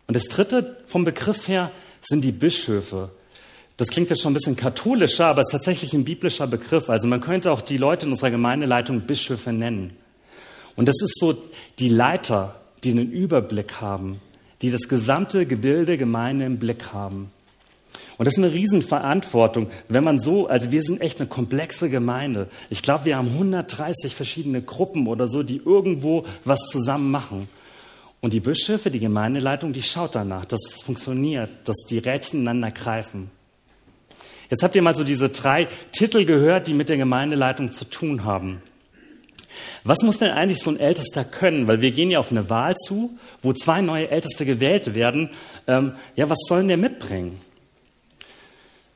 Und 0.07 0.15
das 0.15 0.25
Dritte 0.25 0.83
vom 0.87 1.05
Begriff 1.05 1.49
her 1.49 1.71
sind 2.03 2.23
die 2.23 2.33
Bischöfe. 2.33 3.11
Das 3.77 3.89
klingt 3.89 4.09
jetzt 4.11 4.23
schon 4.23 4.31
ein 4.31 4.35
bisschen 4.35 4.57
katholischer, 4.57 5.27
aber 5.27 5.41
es 5.41 5.49
ist 5.49 5.53
tatsächlich 5.53 5.95
ein 5.95 6.05
biblischer 6.05 6.47
Begriff. 6.47 6.89
Also 6.89 7.09
man 7.09 7.21
könnte 7.21 7.51
auch 7.51 7.61
die 7.61 7.77
Leute 7.77 8.07
in 8.07 8.13
unserer 8.13 8.31
Gemeindeleitung 8.31 9.01
Bischöfe 9.01 9.53
nennen. 9.53 9.93
Und 10.77 10.87
das 10.87 10.97
ist 11.03 11.19
so 11.19 11.37
die 11.79 11.89
Leiter, 11.89 12.61
die 12.85 12.93
einen 12.93 13.11
Überblick 13.11 13.81
haben, 13.81 14.21
die 14.63 14.71
das 14.71 14.89
gesamte 14.89 15.47
Gebilde 15.47 15.97
Gemeinde 15.97 16.45
im 16.45 16.59
Blick 16.59 16.93
haben. 16.93 17.31
Und 18.17 18.27
das 18.27 18.35
ist 18.35 18.45
eine 18.45 18.53
Riesenverantwortung, 18.53 19.69
wenn 19.89 20.05
man 20.05 20.21
so, 20.21 20.47
also 20.47 20.71
wir 20.71 20.83
sind 20.83 21.01
echt 21.01 21.19
eine 21.19 21.29
komplexe 21.29 21.91
Gemeinde. 21.91 22.49
Ich 22.71 22.83
glaube, 22.83 23.07
wir 23.07 23.17
haben 23.17 23.29
130 23.29 24.15
verschiedene 24.15 24.63
Gruppen 24.63 25.09
oder 25.09 25.27
so, 25.27 25.43
die 25.43 25.61
irgendwo 25.65 26.25
was 26.45 26.61
zusammen 26.71 27.11
machen. 27.11 27.49
Und 28.21 28.33
die 28.33 28.41
Bischöfe, 28.41 28.91
die 28.91 29.01
Gemeindeleitung, 29.01 29.73
die 29.73 29.83
schaut 29.83 30.15
danach, 30.15 30.45
dass 30.45 30.61
es 30.71 30.83
funktioniert, 30.83 31.51
dass 31.65 31.77
die 31.91 31.99
Rädchen 31.99 32.41
ineinander 32.41 32.71
greifen. 32.71 33.31
Jetzt 34.55 34.63
habt 34.63 34.77
ihr 34.77 34.83
mal 34.83 34.95
so 34.95 35.03
diese 35.03 35.31
drei 35.31 35.67
Titel 35.91 36.25
gehört, 36.25 36.69
die 36.69 36.75
mit 36.75 36.89
der 36.89 36.97
Gemeindeleitung 36.97 37.73
zu 37.73 37.85
tun 37.87 38.23
haben. 38.23 38.63
Was 39.83 40.03
muss 40.03 40.19
denn 40.19 40.31
eigentlich 40.31 40.61
so 40.61 40.71
ein 40.71 40.79
Ältester 40.79 41.25
können? 41.25 41.67
Weil 41.67 41.81
wir 41.81 41.91
gehen 41.91 42.09
ja 42.09 42.21
auf 42.21 42.31
eine 42.31 42.49
Wahl 42.51 42.77
zu, 42.77 43.19
wo 43.43 43.53
zwei 43.53 43.81
neue 43.81 44.11
Älteste 44.11 44.47
gewählt 44.47 44.95
werden. 44.95 45.31
Ähm, 45.67 45.97
ja, 46.15 46.31
was 46.31 46.39
sollen 46.47 46.69
der 46.69 46.77
mitbringen? 46.77 47.41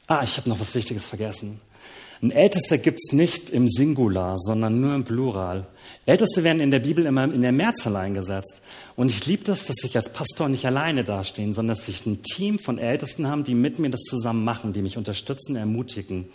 Ah, 0.06 0.20
ich 0.22 0.36
habe 0.36 0.48
noch 0.48 0.60
was 0.60 0.76
Wichtiges 0.76 1.08
vergessen. 1.08 1.60
Ein 2.20 2.32
Ältester 2.32 2.78
gibt 2.78 2.98
es 3.00 3.12
nicht 3.12 3.50
im 3.50 3.68
Singular, 3.68 4.38
sondern 4.38 4.80
nur 4.80 4.92
im 4.94 5.04
Plural. 5.04 5.68
Älteste 6.04 6.42
werden 6.42 6.60
in 6.60 6.72
der 6.72 6.80
Bibel 6.80 7.06
immer 7.06 7.25
in 7.25 7.42
der 7.42 7.52
Mehrzahl 7.52 7.94
eingesetzt. 7.94 8.60
Und 8.96 9.08
ich 9.08 9.25
liebe 9.26 9.44
das, 9.44 9.66
dass 9.66 9.76
ich 9.84 9.96
als 9.96 10.08
Pastor 10.08 10.48
nicht 10.48 10.66
alleine 10.66 11.04
dastehen, 11.04 11.54
sondern 11.54 11.76
dass 11.76 11.87
ich 11.87 12.04
ein 12.06 12.22
Team 12.22 12.58
von 12.58 12.78
Ältesten 12.78 13.28
habe, 13.28 13.44
die 13.44 13.54
mit 13.54 13.78
mir 13.78 13.90
das 13.90 14.00
zusammen 14.00 14.42
machen, 14.42 14.72
die 14.72 14.82
mich 14.82 14.96
unterstützen, 14.96 15.54
ermutigen. 15.54 16.28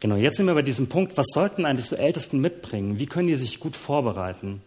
Genau, 0.00 0.16
jetzt 0.16 0.36
sind 0.36 0.46
wir 0.46 0.54
bei 0.54 0.62
diesem 0.62 0.88
Punkt, 0.88 1.16
was 1.16 1.26
sollten 1.32 1.64
eigentlich 1.64 1.86
so 1.86 1.94
Ältesten 1.94 2.40
mitbringen? 2.40 2.98
Wie 2.98 3.06
können 3.06 3.28
die 3.28 3.36
sich 3.36 3.60
gut 3.60 3.76
vorbereiten? 3.76 4.62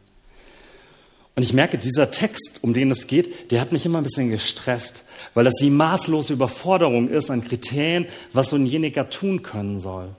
Und 1.39 1.43
ich 1.43 1.53
merke, 1.53 1.77
dieser 1.77 2.11
Text, 2.11 2.59
um 2.63 2.73
den 2.73 2.91
es 2.91 3.07
geht, 3.07 3.49
der 3.51 3.61
hat 3.61 3.71
mich 3.71 3.85
immer 3.85 3.99
ein 3.99 4.03
bisschen 4.03 4.29
gestresst, 4.29 5.05
weil 5.33 5.45
das 5.45 5.53
die 5.55 5.69
maßlose 5.69 6.33
Überforderung 6.33 7.07
ist 7.07 7.31
an 7.31 7.45
Kriterien, 7.45 8.07
was 8.33 8.49
so 8.49 8.57
ein 8.57 8.65
jeniger 8.65 9.09
tun 9.09 9.41
können 9.41 9.79
soll. 9.79 10.09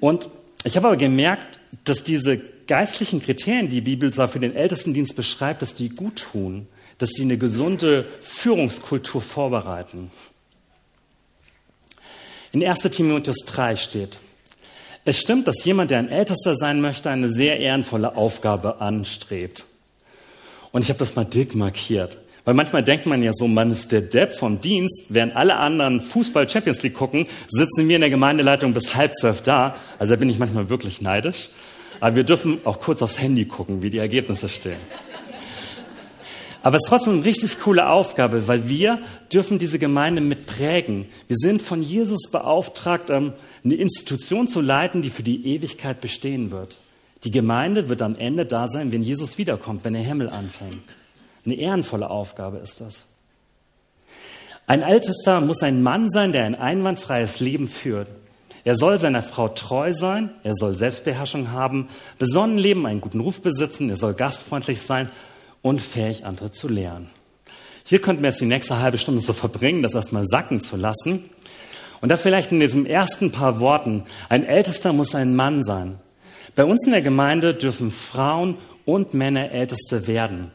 Und 0.00 0.28
Ich 0.64 0.76
habe 0.76 0.88
aber 0.88 0.98
gemerkt, 0.98 1.58
dass 1.84 2.04
diese 2.04 2.36
geistlichen 2.66 3.22
Kriterien, 3.22 3.70
die 3.70 3.76
die 3.76 3.96
Bibel 3.96 4.12
für 4.12 4.38
den 4.38 4.54
Ältestendienst 4.54 5.16
beschreibt, 5.16 5.62
dass 5.62 5.72
die 5.72 5.88
gut 5.88 6.26
tun, 6.30 6.68
dass 6.98 7.12
die 7.12 7.22
eine 7.22 7.38
gesunde 7.38 8.04
Führungskultur 8.20 9.22
vorbereiten. 9.22 10.10
In 12.52 12.62
1 12.62 12.82
Timotheus 12.82 13.46
3 13.46 13.76
steht, 13.76 14.18
es 15.06 15.18
stimmt, 15.18 15.48
dass 15.48 15.64
jemand, 15.64 15.90
der 15.90 16.00
ein 16.00 16.10
Ältester 16.10 16.54
sein 16.54 16.82
möchte, 16.82 17.08
eine 17.08 17.30
sehr 17.30 17.58
ehrenvolle 17.58 18.14
Aufgabe 18.14 18.82
anstrebt. 18.82 19.64
Und 20.72 20.82
ich 20.82 20.88
habe 20.88 20.98
das 20.98 21.14
mal 21.14 21.24
dick 21.24 21.54
markiert. 21.54 22.18
Weil 22.44 22.54
manchmal 22.54 22.82
denkt 22.82 23.06
man 23.06 23.22
ja 23.22 23.32
so, 23.32 23.46
man 23.46 23.70
ist 23.70 23.92
der 23.92 24.00
Depp 24.00 24.34
vom 24.34 24.60
Dienst, 24.60 25.04
während 25.10 25.36
alle 25.36 25.56
anderen 25.56 26.00
Fußball 26.00 26.48
Champions 26.50 26.82
League 26.82 26.94
gucken, 26.94 27.26
sitzen 27.46 27.86
wir 27.86 27.94
in 27.94 28.00
der 28.00 28.10
Gemeindeleitung 28.10 28.72
bis 28.72 28.96
halb 28.96 29.14
zwölf 29.14 29.42
da. 29.42 29.76
Also 29.98 30.14
da 30.14 30.18
bin 30.18 30.28
ich 30.28 30.38
manchmal 30.38 30.68
wirklich 30.68 31.00
neidisch. 31.00 31.50
Aber 32.00 32.16
wir 32.16 32.24
dürfen 32.24 32.58
auch 32.64 32.80
kurz 32.80 33.00
aufs 33.00 33.20
Handy 33.20 33.44
gucken, 33.44 33.84
wie 33.84 33.90
die 33.90 33.98
Ergebnisse 33.98 34.48
stehen. 34.48 34.80
Aber 36.64 36.76
es 36.76 36.84
ist 36.84 36.88
trotzdem 36.88 37.14
eine 37.14 37.24
richtig 37.24 37.60
coole 37.60 37.88
Aufgabe, 37.88 38.48
weil 38.48 38.68
wir 38.68 39.00
dürfen 39.32 39.58
diese 39.58 39.78
Gemeinde 39.78 40.20
mitprägen. 40.20 41.06
Wir 41.26 41.36
sind 41.36 41.60
von 41.60 41.82
Jesus 41.82 42.30
beauftragt, 42.30 43.10
ähm, 43.10 43.32
eine 43.64 43.74
Institution 43.74 44.48
zu 44.48 44.60
leiten, 44.60 45.02
die 45.02 45.10
für 45.10 45.22
die 45.22 45.46
Ewigkeit 45.46 46.00
bestehen 46.00 46.50
wird. 46.50 46.78
Die 47.24 47.30
Gemeinde 47.30 47.88
wird 47.88 48.02
am 48.02 48.16
Ende 48.16 48.46
da 48.46 48.66
sein, 48.66 48.92
wenn 48.92 49.02
Jesus 49.02 49.38
wiederkommt, 49.38 49.84
wenn 49.84 49.92
der 49.92 50.02
Himmel 50.02 50.28
anfängt. 50.28 50.96
Eine 51.44 51.54
ehrenvolle 51.54 52.10
Aufgabe 52.10 52.58
ist 52.58 52.80
das. 52.80 53.06
Ein 54.66 54.82
Ältester 54.82 55.40
muss 55.40 55.62
ein 55.62 55.82
Mann 55.82 56.08
sein, 56.08 56.32
der 56.32 56.44
ein 56.44 56.54
einwandfreies 56.54 57.40
Leben 57.40 57.68
führt. 57.68 58.08
Er 58.64 58.76
soll 58.76 58.98
seiner 58.98 59.22
Frau 59.22 59.48
treu 59.48 59.92
sein, 59.92 60.30
er 60.44 60.54
soll 60.54 60.76
Selbstbeherrschung 60.76 61.50
haben, 61.50 61.88
besonnen 62.18 62.58
leben, 62.58 62.86
einen 62.86 63.00
guten 63.00 63.20
Ruf 63.20 63.42
besitzen, 63.42 63.90
er 63.90 63.96
soll 63.96 64.14
gastfreundlich 64.14 64.82
sein 64.82 65.10
und 65.62 65.80
fähig, 65.80 66.24
andere 66.26 66.52
zu 66.52 66.68
lehren. 66.68 67.10
Hier 67.84 68.00
könnten 68.00 68.22
wir 68.22 68.30
jetzt 68.30 68.40
die 68.40 68.46
nächste 68.46 68.78
halbe 68.78 68.98
Stunde 68.98 69.20
so 69.20 69.32
verbringen, 69.32 69.82
das 69.82 69.94
erstmal 69.94 70.24
sacken 70.24 70.60
zu 70.60 70.76
lassen. 70.76 71.24
Und 72.00 72.08
da 72.08 72.16
vielleicht 72.16 72.52
in 72.52 72.60
diesen 72.60 72.86
ersten 72.86 73.32
paar 73.32 73.58
Worten, 73.58 74.04
ein 74.28 74.44
Ältester 74.44 74.92
muss 74.92 75.14
ein 75.16 75.34
Mann 75.34 75.64
sein. 75.64 75.98
Bei 76.54 76.64
uns 76.64 76.84
in 76.84 76.92
der 76.92 77.00
Gemeinde 77.00 77.54
dürfen 77.54 77.90
Frauen 77.90 78.58
und 78.84 79.14
Männer 79.14 79.50
Älteste 79.52 80.06
werden. 80.06 80.50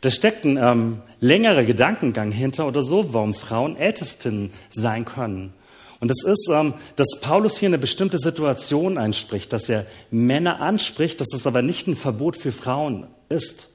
Da 0.00 0.10
steckt 0.10 0.44
ein 0.44 0.56
ähm, 0.56 1.02
längerer 1.20 1.64
Gedankengang 1.64 2.32
hinter 2.32 2.66
oder 2.66 2.82
so, 2.82 3.12
warum 3.14 3.34
Frauen 3.34 3.76
Ältesten 3.76 4.52
sein 4.70 5.04
können. 5.04 5.52
Und 6.00 6.10
es 6.10 6.24
ist, 6.24 6.48
ähm, 6.52 6.74
dass 6.96 7.20
Paulus 7.20 7.58
hier 7.58 7.68
eine 7.68 7.78
bestimmte 7.78 8.18
Situation 8.18 8.98
einspricht, 8.98 9.52
dass 9.52 9.68
er 9.68 9.86
Männer 10.10 10.60
anspricht, 10.60 11.20
dass 11.20 11.32
es 11.32 11.46
aber 11.46 11.62
nicht 11.62 11.86
ein 11.86 11.96
Verbot 11.96 12.36
für 12.36 12.52
Frauen 12.52 13.06
ist. 13.28 13.68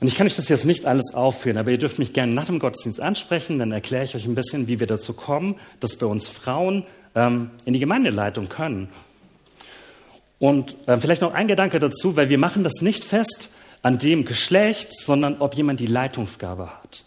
Und 0.00 0.06
ich 0.06 0.16
kann 0.16 0.26
euch 0.26 0.36
das 0.36 0.48
jetzt 0.48 0.64
nicht 0.64 0.86
alles 0.86 1.14
aufführen, 1.14 1.58
aber 1.58 1.70
ihr 1.70 1.78
dürft 1.78 1.98
mich 1.98 2.12
gerne 2.12 2.32
nach 2.32 2.46
dem 2.46 2.58
Gottesdienst 2.58 3.00
ansprechen, 3.00 3.58
dann 3.58 3.70
erkläre 3.70 4.04
ich 4.04 4.14
euch 4.14 4.24
ein 4.24 4.34
bisschen, 4.34 4.66
wie 4.66 4.80
wir 4.80 4.86
dazu 4.86 5.12
kommen, 5.12 5.56
dass 5.78 5.96
bei 5.96 6.06
uns 6.06 6.26
Frauen 6.26 6.84
ähm, 7.14 7.50
in 7.64 7.74
die 7.74 7.80
Gemeindeleitung 7.80 8.48
können. 8.48 8.88
Und 10.40 10.74
äh, 10.88 10.96
vielleicht 10.96 11.22
noch 11.22 11.34
ein 11.34 11.46
Gedanke 11.46 11.78
dazu, 11.78 12.16
weil 12.16 12.30
wir 12.30 12.38
machen 12.38 12.64
das 12.64 12.80
nicht 12.80 13.04
fest, 13.04 13.50
an 13.82 13.98
dem 13.98 14.24
Geschlecht, 14.24 14.92
sondern 14.98 15.40
ob 15.40 15.54
jemand 15.54 15.80
die 15.80 15.86
Leitungsgabe 15.86 16.70
hat. 16.82 17.04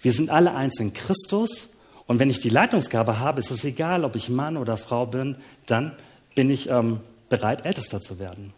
Wir 0.00 0.12
sind 0.12 0.30
alle 0.30 0.54
eins 0.54 0.80
in 0.80 0.92
Christus 0.92 1.78
und 2.06 2.18
wenn 2.18 2.30
ich 2.30 2.40
die 2.40 2.48
Leitungsgabe 2.48 3.18
habe, 3.18 3.40
ist 3.40 3.50
es 3.50 3.64
egal, 3.64 4.04
ob 4.04 4.16
ich 4.16 4.30
Mann 4.30 4.56
oder 4.56 4.76
Frau 4.76 5.06
bin, 5.06 5.36
dann 5.66 5.92
bin 6.34 6.50
ich 6.50 6.68
ähm, 6.70 7.00
bereit, 7.28 7.64
Ältester 7.64 8.00
zu 8.00 8.18
werden. 8.18 8.52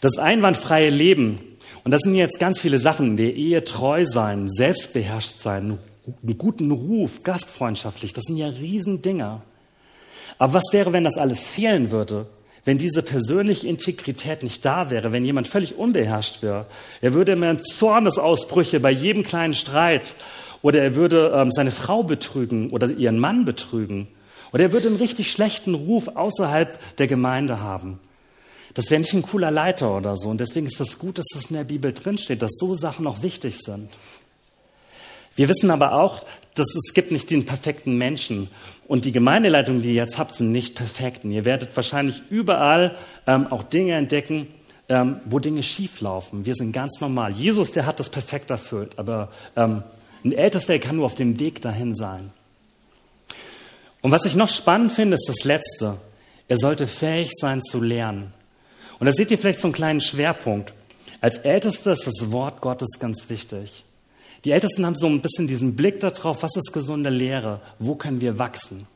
Das 0.00 0.16
einwandfreie 0.16 0.88
Leben, 0.88 1.40
und 1.84 1.90
das 1.90 2.00
sind 2.02 2.14
jetzt 2.14 2.40
ganz 2.40 2.58
viele 2.58 2.78
Sachen, 2.78 3.18
der 3.18 3.34
Ehe 3.34 3.64
treu 3.64 4.06
sein, 4.06 4.48
selbstbeherrscht 4.48 5.40
sein, 5.40 5.78
einen 6.22 6.38
guten 6.38 6.70
Ruf, 6.70 7.22
gastfreundschaftlich, 7.22 8.14
das 8.14 8.24
sind 8.24 8.38
ja 8.38 8.48
Riesendinger. 8.48 9.42
Aber 10.38 10.54
was 10.54 10.64
wäre, 10.72 10.92
wenn 10.92 11.04
das 11.04 11.16
alles 11.16 11.48
fehlen 11.48 11.90
würde? 11.90 12.26
wenn 12.64 12.78
diese 12.78 13.02
persönliche 13.02 13.66
Integrität 13.66 14.42
nicht 14.42 14.64
da 14.64 14.90
wäre, 14.90 15.12
wenn 15.12 15.24
jemand 15.24 15.48
völlig 15.48 15.76
unbeherrscht 15.76 16.42
wäre, 16.42 16.66
er 17.00 17.14
würde 17.14 17.32
immer 17.32 17.58
Zornesausbrüche 17.58 18.80
bei 18.80 18.90
jedem 18.90 19.22
kleinen 19.22 19.54
Streit 19.54 20.14
oder 20.62 20.82
er 20.82 20.94
würde 20.94 21.32
ähm, 21.34 21.50
seine 21.50 21.70
Frau 21.70 22.02
betrügen 22.02 22.70
oder 22.70 22.90
ihren 22.90 23.18
Mann 23.18 23.44
betrügen 23.44 24.08
oder 24.52 24.64
er 24.64 24.72
würde 24.72 24.88
einen 24.88 24.96
richtig 24.96 25.30
schlechten 25.30 25.74
Ruf 25.74 26.08
außerhalb 26.08 26.78
der 26.96 27.06
Gemeinde 27.06 27.60
haben. 27.60 27.98
Das 28.74 28.90
wäre 28.90 29.00
nicht 29.00 29.14
ein 29.14 29.22
cooler 29.22 29.50
Leiter 29.50 29.96
oder 29.96 30.16
so. 30.16 30.28
Und 30.28 30.38
deswegen 30.38 30.66
ist 30.66 30.80
es 30.80 30.98
gut, 30.98 31.18
dass 31.18 31.26
das 31.34 31.50
in 31.50 31.56
der 31.56 31.64
Bibel 31.64 31.92
drinsteht, 31.92 32.40
dass 32.40 32.52
so 32.52 32.74
Sachen 32.74 33.06
auch 33.06 33.22
wichtig 33.22 33.58
sind. 33.58 33.88
Wir 35.40 35.48
wissen 35.48 35.70
aber 35.70 35.92
auch, 35.92 36.26
dass 36.54 36.66
es 36.76 36.92
gibt 36.92 37.12
nicht 37.12 37.30
den 37.30 37.46
perfekten 37.46 37.96
Menschen. 37.96 38.50
Und 38.86 39.06
die 39.06 39.10
Gemeindeleitung, 39.10 39.80
die 39.80 39.88
ihr 39.88 39.94
jetzt 39.94 40.18
habt, 40.18 40.36
sind 40.36 40.52
nicht 40.52 40.74
perfekt. 40.74 41.24
Und 41.24 41.30
ihr 41.30 41.46
werdet 41.46 41.74
wahrscheinlich 41.74 42.20
überall 42.28 42.94
ähm, 43.26 43.46
auch 43.46 43.62
Dinge 43.62 43.94
entdecken, 43.94 44.48
ähm, 44.90 45.22
wo 45.24 45.38
Dinge 45.38 45.62
schieflaufen. 45.62 46.44
Wir 46.44 46.54
sind 46.54 46.72
ganz 46.72 47.00
normal. 47.00 47.32
Jesus, 47.32 47.70
der 47.70 47.86
hat 47.86 47.98
das 47.98 48.10
perfekt 48.10 48.50
erfüllt. 48.50 48.98
Aber 48.98 49.30
ähm, 49.56 49.82
ein 50.26 50.32
Ältester 50.32 50.78
kann 50.78 50.96
nur 50.96 51.06
auf 51.06 51.14
dem 51.14 51.40
Weg 51.40 51.62
dahin 51.62 51.94
sein. 51.94 52.32
Und 54.02 54.10
was 54.10 54.26
ich 54.26 54.36
noch 54.36 54.50
spannend 54.50 54.92
finde, 54.92 55.14
ist 55.14 55.26
das 55.26 55.44
Letzte. 55.44 55.96
Er 56.48 56.58
sollte 56.58 56.86
fähig 56.86 57.30
sein 57.32 57.62
zu 57.62 57.80
lernen. 57.80 58.34
Und 58.98 59.06
da 59.06 59.12
seht 59.12 59.30
ihr 59.30 59.38
vielleicht 59.38 59.60
so 59.60 59.68
einen 59.68 59.74
kleinen 59.74 60.02
Schwerpunkt. 60.02 60.74
Als 61.22 61.38
Ältester 61.38 61.92
ist 61.92 62.06
das 62.06 62.30
Wort 62.30 62.60
Gottes 62.60 62.98
ganz 62.98 63.30
wichtig. 63.30 63.84
Die 64.44 64.52
Ältesten 64.52 64.86
haben 64.86 64.94
so 64.94 65.06
ein 65.06 65.20
bisschen 65.20 65.46
diesen 65.46 65.76
Blick 65.76 66.00
darauf, 66.00 66.42
was 66.42 66.56
ist 66.56 66.72
gesunde 66.72 67.10
Lehre, 67.10 67.60
wo 67.78 67.94
können 67.94 68.20
wir 68.20 68.38
wachsen. 68.38 68.86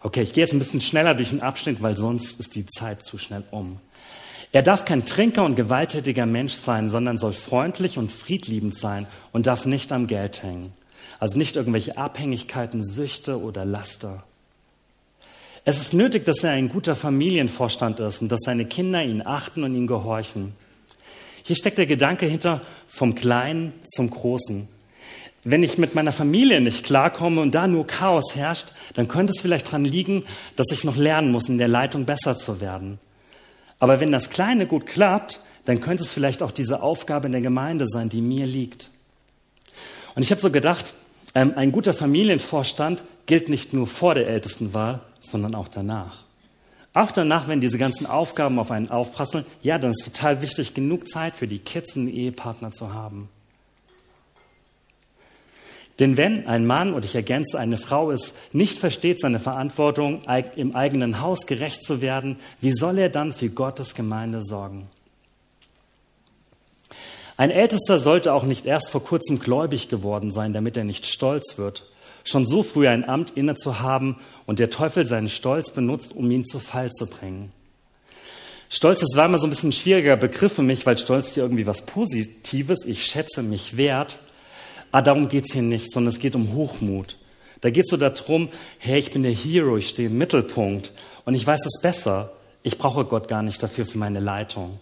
Okay, 0.00 0.22
ich 0.22 0.32
gehe 0.32 0.44
jetzt 0.44 0.52
ein 0.52 0.58
bisschen 0.58 0.80
schneller 0.80 1.14
durch 1.14 1.30
den 1.30 1.42
Abschnitt, 1.42 1.82
weil 1.82 1.96
sonst 1.96 2.38
ist 2.40 2.54
die 2.54 2.66
Zeit 2.66 3.04
zu 3.04 3.18
schnell 3.18 3.44
um. 3.50 3.80
Er 4.50 4.62
darf 4.62 4.84
kein 4.84 5.04
Trinker 5.04 5.44
und 5.44 5.56
gewalttätiger 5.56 6.24
Mensch 6.24 6.54
sein, 6.54 6.88
sondern 6.88 7.18
soll 7.18 7.32
freundlich 7.32 7.98
und 7.98 8.10
friedliebend 8.10 8.76
sein 8.76 9.06
und 9.32 9.46
darf 9.46 9.66
nicht 9.66 9.92
am 9.92 10.06
Geld 10.06 10.42
hängen. 10.42 10.72
Also 11.20 11.36
nicht 11.36 11.56
irgendwelche 11.56 11.96
Abhängigkeiten, 11.96 12.82
Süchte 12.84 13.40
oder 13.40 13.64
Laster. 13.64 14.24
Es 15.64 15.80
ist 15.80 15.92
nötig, 15.92 16.24
dass 16.24 16.42
er 16.42 16.52
ein 16.52 16.70
guter 16.70 16.96
Familienvorstand 16.96 18.00
ist 18.00 18.22
und 18.22 18.30
dass 18.30 18.40
seine 18.42 18.64
Kinder 18.64 19.02
ihn 19.02 19.26
achten 19.26 19.64
und 19.64 19.74
ihn 19.74 19.86
gehorchen. 19.86 20.54
Hier 21.42 21.56
steckt 21.56 21.76
der 21.78 21.86
Gedanke 21.86 22.26
hinter 22.26 22.62
vom 22.88 23.14
Kleinen 23.14 23.72
zum 23.84 24.10
Großen. 24.10 24.66
Wenn 25.44 25.62
ich 25.62 25.78
mit 25.78 25.94
meiner 25.94 26.10
Familie 26.10 26.60
nicht 26.60 26.84
klarkomme 26.84 27.40
und 27.40 27.54
da 27.54 27.68
nur 27.68 27.86
Chaos 27.86 28.34
herrscht, 28.34 28.72
dann 28.94 29.06
könnte 29.06 29.32
es 29.32 29.40
vielleicht 29.40 29.68
daran 29.68 29.84
liegen, 29.84 30.24
dass 30.56 30.72
ich 30.72 30.82
noch 30.82 30.96
lernen 30.96 31.30
muss, 31.30 31.48
in 31.48 31.58
der 31.58 31.68
Leitung 31.68 32.06
besser 32.06 32.36
zu 32.36 32.60
werden. 32.60 32.98
Aber 33.78 34.00
wenn 34.00 34.10
das 34.10 34.30
Kleine 34.30 34.66
gut 34.66 34.86
klappt, 34.86 35.40
dann 35.64 35.80
könnte 35.80 36.02
es 36.02 36.12
vielleicht 36.12 36.42
auch 36.42 36.50
diese 36.50 36.82
Aufgabe 36.82 37.26
in 37.26 37.32
der 37.32 37.40
Gemeinde 37.40 37.86
sein, 37.86 38.08
die 38.08 38.20
mir 38.20 38.46
liegt. 38.46 38.90
Und 40.14 40.22
ich 40.22 40.30
habe 40.30 40.40
so 40.40 40.50
gedacht, 40.50 40.94
ähm, 41.34 41.52
ein 41.54 41.70
guter 41.70 41.92
Familienvorstand 41.92 43.04
gilt 43.26 43.48
nicht 43.48 43.72
nur 43.72 43.86
vor 43.86 44.14
der 44.14 44.26
Ältestenwahl, 44.26 45.00
sondern 45.20 45.54
auch 45.54 45.68
danach. 45.68 46.24
Auch 46.98 47.12
danach, 47.12 47.46
wenn 47.46 47.60
diese 47.60 47.78
ganzen 47.78 48.06
Aufgaben 48.06 48.58
auf 48.58 48.72
einen 48.72 48.90
aufprasseln, 48.90 49.46
ja, 49.62 49.78
dann 49.78 49.92
ist 49.92 50.04
total 50.04 50.42
wichtig, 50.42 50.74
genug 50.74 51.06
Zeit 51.06 51.36
für 51.36 51.46
die 51.46 51.60
Kids 51.60 51.96
und 51.96 52.08
Ehepartner 52.08 52.72
zu 52.72 52.92
haben. 52.92 53.28
Denn 56.00 56.16
wenn 56.16 56.48
ein 56.48 56.66
Mann, 56.66 56.92
und 56.94 57.04
ich 57.04 57.14
ergänze 57.14 57.56
eine 57.56 57.76
Frau 57.76 58.10
es, 58.10 58.34
nicht 58.52 58.80
versteht, 58.80 59.20
seine 59.20 59.38
Verantwortung 59.38 60.22
im 60.56 60.74
eigenen 60.74 61.20
Haus 61.20 61.46
gerecht 61.46 61.84
zu 61.84 62.00
werden, 62.00 62.36
wie 62.60 62.74
soll 62.74 62.98
er 62.98 63.10
dann 63.10 63.32
für 63.32 63.48
Gottes 63.48 63.94
Gemeinde 63.94 64.42
sorgen? 64.42 64.88
Ein 67.36 67.52
Ältester 67.52 68.00
sollte 68.00 68.32
auch 68.32 68.42
nicht 68.42 68.66
erst 68.66 68.90
vor 68.90 69.04
kurzem 69.04 69.38
gläubig 69.38 69.88
geworden 69.88 70.32
sein, 70.32 70.52
damit 70.52 70.76
er 70.76 70.82
nicht 70.82 71.06
stolz 71.06 71.58
wird 71.58 71.84
schon 72.28 72.46
so 72.46 72.62
früh 72.62 72.88
ein 72.88 73.08
Amt 73.08 73.30
inne 73.30 73.56
zu 73.56 73.80
haben 73.80 74.16
und 74.46 74.58
der 74.58 74.70
Teufel 74.70 75.06
seinen 75.06 75.28
Stolz 75.28 75.70
benutzt, 75.70 76.12
um 76.12 76.30
ihn 76.30 76.44
zu 76.44 76.58
Fall 76.58 76.90
zu 76.90 77.06
bringen. 77.06 77.52
Stolz, 78.70 79.00
das 79.00 79.16
war 79.16 79.24
immer 79.24 79.38
so 79.38 79.46
ein 79.46 79.50
bisschen 79.50 79.70
ein 79.70 79.72
schwieriger 79.72 80.16
Begriff 80.16 80.52
für 80.52 80.62
mich, 80.62 80.84
weil 80.84 80.98
Stolz 80.98 81.32
hier 81.32 81.42
irgendwie 81.42 81.66
was 81.66 81.86
Positives, 81.86 82.84
ich 82.84 83.06
schätze 83.06 83.42
mich 83.42 83.78
wert. 83.78 84.18
Aber 84.92 85.02
darum 85.02 85.28
geht 85.28 85.46
es 85.46 85.52
hier 85.52 85.62
nicht, 85.62 85.92
sondern 85.92 86.12
es 86.12 86.18
geht 86.18 86.34
um 86.34 86.52
Hochmut. 86.52 87.16
Da 87.60 87.70
geht 87.70 87.84
es 87.84 87.90
so 87.90 87.96
darum, 87.96 88.50
hey, 88.78 88.98
ich 88.98 89.10
bin 89.10 89.22
der 89.22 89.32
Hero, 89.32 89.76
ich 89.76 89.88
stehe 89.88 90.08
im 90.08 90.18
Mittelpunkt 90.18 90.92
und 91.24 91.34
ich 91.34 91.46
weiß 91.46 91.64
es 91.64 91.80
besser. 91.80 92.32
Ich 92.62 92.78
brauche 92.78 93.04
Gott 93.04 93.26
gar 93.28 93.42
nicht 93.42 93.62
dafür 93.62 93.86
für 93.86 93.98
meine 93.98 94.20
Leitung. 94.20 94.78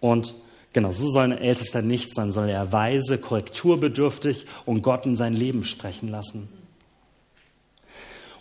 Und 0.00 0.34
Genau, 0.74 0.90
so 0.90 1.08
soll 1.08 1.22
ein 1.22 1.38
Ältester 1.38 1.82
nicht 1.82 2.12
sein, 2.12 2.32
soll 2.32 2.50
er 2.50 2.72
weise, 2.72 3.16
korrekturbedürftig 3.16 4.46
und 4.66 4.82
Gott 4.82 5.06
in 5.06 5.16
sein 5.16 5.32
Leben 5.32 5.64
sprechen 5.64 6.08
lassen. 6.08 6.48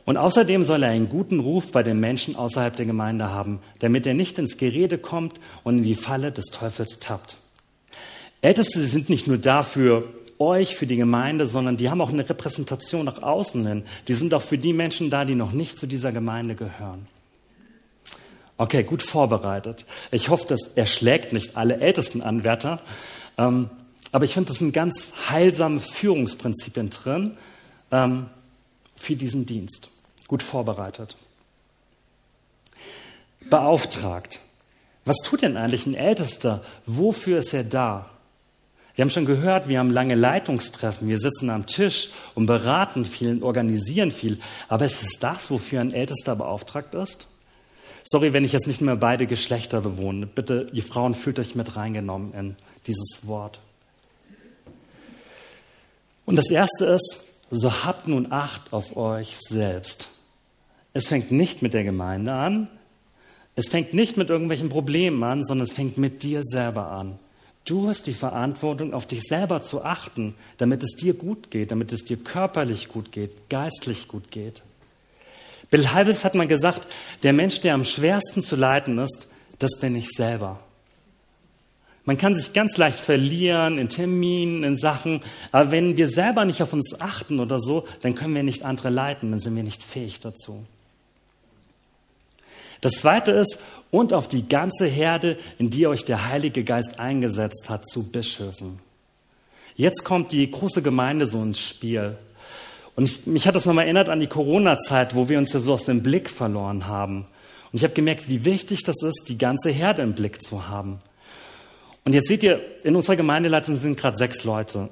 Und 0.04 0.18
außerdem 0.18 0.63
soll 0.63 0.82
er 0.82 0.90
einen 0.90 1.10
guten 1.10 1.40
Ruf 1.40 1.72
bei 1.72 1.84
den 1.84 2.00
Menschen 2.00 2.36
außerhalb 2.36 2.75
der 2.75 2.88
Gemeinde 2.88 3.30
haben, 3.30 3.60
damit 3.80 4.08
er 4.08 4.16
nicht 4.16 4.40
ins 4.40 4.58
Gerede 4.58 4.98
kommt 4.98 5.40
und 5.63 5.78
in 5.78 5.84
die 5.84 5.94
Falle 5.94 6.32
des 6.32 6.48
Teufels 6.48 7.00
tappt. 7.00 7.38
Älteste 8.42 8.82
sind 8.82 9.10
nicht 9.10 9.28
nur 9.28 9.38
dafür, 9.38 10.10
euch, 10.40 10.75
für 10.75 10.88
die 10.88 10.98
Gemeinde, 10.98 11.46
sondern 11.46 11.78
die 11.78 11.92
haben 11.92 12.02
auch 12.02 12.12
eine 12.12 12.28
Repräsentation 12.28 13.06
nach 13.06 13.22
außen 13.22 13.66
hin. 13.66 13.84
Die 14.08 14.16
sind 14.16 14.34
auch 14.34 14.42
für 14.42 14.58
die 14.58 14.74
Menschen 14.74 15.12
da, 15.12 15.24
die 15.24 15.36
noch 15.36 15.52
nicht 15.52 15.78
zu 15.78 15.86
dieser 15.86 16.12
Gemeinde 16.12 16.56
gehören. 16.56 17.08
Okay, 18.58 18.84
gut 18.84 19.02
vorbereitet. 19.02 19.86
Ich 20.12 20.30
hoffe, 20.30 20.46
das 20.48 20.70
erschlägt 20.76 21.34
nicht 21.34 21.58
alle 21.58 21.80
ältesten 21.80 22.22
Anwärter. 22.22 22.82
Ähm, 23.38 23.70
aber 24.12 24.26
ich 24.26 24.34
finde, 24.34 24.50
das 24.50 24.58
sind 24.58 24.74
ganz 24.74 25.14
heilsame 25.30 25.80
Führungsprinzipien 25.80 26.92
drin 26.92 27.38
ähm, 27.92 28.28
für 28.96 29.16
diesen 29.16 29.46
Dienst. 29.46 29.90
Gut 30.28 30.44
vorbereitet. 30.44 31.18
Beauftragt. 33.50 34.40
Was 35.06 35.18
tut 35.18 35.42
denn 35.42 35.58
eigentlich 35.58 35.86
ein 35.86 35.96
Ältester? 35.96 36.64
Wofür 36.86 37.40
ist 37.40 37.54
er 37.54 37.64
da? 37.64 38.10
Wir 38.96 39.02
haben 39.02 39.10
schon 39.10 39.26
gehört, 39.26 39.68
wir 39.68 39.80
haben 39.80 39.90
lange 39.90 40.14
Leitungstreffen, 40.14 41.08
wir 41.08 41.18
sitzen 41.18 41.50
am 41.50 41.66
Tisch 41.66 42.12
und 42.36 42.46
beraten 42.46 43.06
viel 43.06 43.30
und 43.30 43.42
organisieren 43.42 44.12
viel. 44.12 44.40
Aber 44.70 44.86
ist 44.86 45.02
es 45.02 45.20
das, 45.20 45.50
wofür 45.50 45.82
ein 45.82 45.92
Ältester 45.92 46.36
beauftragt 46.36 46.94
ist? 46.94 47.28
Sorry, 48.04 48.34
wenn 48.34 48.44
ich 48.44 48.52
jetzt 48.52 48.68
nicht 48.68 48.82
mehr 48.82 48.96
beide 48.96 49.28
Geschlechter 49.28 49.82
bewohne. 49.82 50.28
Bitte, 50.28 50.68
ihr 50.74 50.84
Frauen, 50.84 51.14
fühlt 51.14 51.40
euch 51.40 51.56
mit 51.56 51.76
reingenommen 51.76 52.34
in 52.34 52.56
dieses 52.86 53.28
Wort. 53.28 53.60
Und 56.26 56.36
das 56.36 56.50
erste 56.50 56.86
ist, 56.86 57.24
so 57.52 57.84
habt 57.84 58.08
nun 58.08 58.32
Acht 58.32 58.74
auf 58.74 58.98
euch 58.98 59.38
selbst. 59.38 60.10
Es 60.94 61.08
fängt 61.08 61.32
nicht 61.32 61.62
mit 61.62 61.74
der 61.74 61.84
Gemeinde 61.84 62.34
an. 62.34 62.68
Es 63.56 63.70
fängt 63.70 63.94
nicht 63.94 64.18
mit 64.18 64.30
irgendwelchen 64.30 64.70
Problemen 64.70 65.24
an, 65.24 65.44
sondern 65.44 65.68
es 65.68 65.74
fängt 65.74 65.98
mit 65.98 66.24
dir 66.24 66.42
selber 66.44 66.88
an. 66.92 67.20
Du 67.66 67.88
hast 67.88 68.08
die 68.08 68.14
Verantwortung, 68.14 68.94
auf 68.94 69.06
dich 69.06 69.22
selber 69.22 69.62
zu 69.62 69.86
achten, 69.86 70.36
damit 70.58 70.84
es 70.84 70.96
dir 71.00 71.14
gut 71.14 71.50
geht, 71.50 71.72
damit 71.72 71.94
es 71.94 72.04
dir 72.04 72.18
körperlich 72.18 72.90
gut 72.90 73.12
geht, 73.12 73.50
geistlich 73.50 74.08
gut 74.08 74.32
geht. 74.32 74.64
Bill 75.74 75.92
Halbes 75.92 76.24
hat 76.24 76.36
mal 76.36 76.46
gesagt, 76.46 76.88
der 77.24 77.34
Mensch, 77.34 77.60
der 77.62 77.74
am 77.74 77.84
schwersten 77.84 78.44
zu 78.44 78.56
leiten 78.56 79.00
ist, 79.00 79.27
das 79.58 79.80
bin 79.80 79.96
ich 79.96 80.10
selber. 80.10 80.60
Man 82.06 82.20
kann 82.20 82.36
sich 82.36 82.53
ganz 82.53 82.77
leicht 82.77 83.00
verlieren 83.00 83.80
in 83.80 83.89
Terminen, 83.89 84.63
in 84.63 84.77
Sachen, 84.77 85.22
aber 85.51 85.72
wenn 85.72 85.98
wir 85.98 86.10
selber 86.10 86.46
nicht 86.46 86.62
auf 86.62 86.74
uns 86.74 87.01
achten 87.01 87.39
oder 87.39 87.60
so, 87.60 87.88
dann 88.03 88.13
können 88.13 88.36
wir 88.36 88.44
nicht 88.44 88.62
andere 88.62 88.92
leiten, 88.92 89.32
dann 89.32 89.39
sind 89.39 89.56
wir 89.56 89.63
nicht 89.63 89.82
fähig 89.82 90.20
dazu. 90.20 90.63
Das 92.82 92.92
zweite 92.92 93.32
ist, 93.32 93.58
und 93.89 94.13
auf 94.13 94.27
die 94.27 94.48
ganze 94.48 94.86
Herde, 94.86 95.39
in 95.58 95.72
die 95.72 95.88
euch 95.88 96.06
der 96.06 96.27
Heilige 96.30 96.63
Geist 96.63 97.00
eingesetzt 97.00 97.72
hat, 97.72 97.88
zu 97.89 98.12
Bischöfen. 98.12 98.77
Jetzt 99.75 100.03
kommt 100.03 100.34
die 100.34 100.51
große 100.51 100.84
Gemeinde 100.84 101.25
so 101.25 101.42
ins 101.42 101.68
Spiel. 101.68 102.15
Und 102.96 103.06
ich, 103.06 103.26
mich 103.26 103.48
hat 103.48 103.56
das 103.56 103.66
nochmal 103.66 103.86
erinnert 103.86 104.10
an 104.10 104.20
die 104.20 104.28
Corona-Zeit, 104.28 105.16
wo 105.16 105.30
wir 105.30 105.38
uns 105.38 105.54
ja 105.54 105.60
so 105.60 105.74
aus 105.74 105.86
dem 105.86 106.04
Blick 106.04 106.30
verloren 106.30 106.88
haben. 106.88 107.26
Und 107.72 107.78
ich 107.78 107.84
habe 107.84 107.94
gemerkt, 107.94 108.30
wie 108.30 108.46
wichtig 108.46 108.84
das 108.84 109.02
ist, 109.02 109.26
die 109.30 109.38
ganze 109.38 109.72
Herde 109.72 110.04
im 110.04 110.14
Blick 110.14 110.44
zu 110.44 110.68
haben. 110.68 111.00
Und 112.06 112.14
jetzt 112.14 112.28
seht 112.28 112.44
ihr, 112.44 112.62
in 112.84 112.96
unserer 112.96 113.16
Gemeindeleitung 113.16 113.76
sind 113.76 113.98
gerade 113.98 114.18
sechs 114.18 114.44
Leute. 114.44 114.90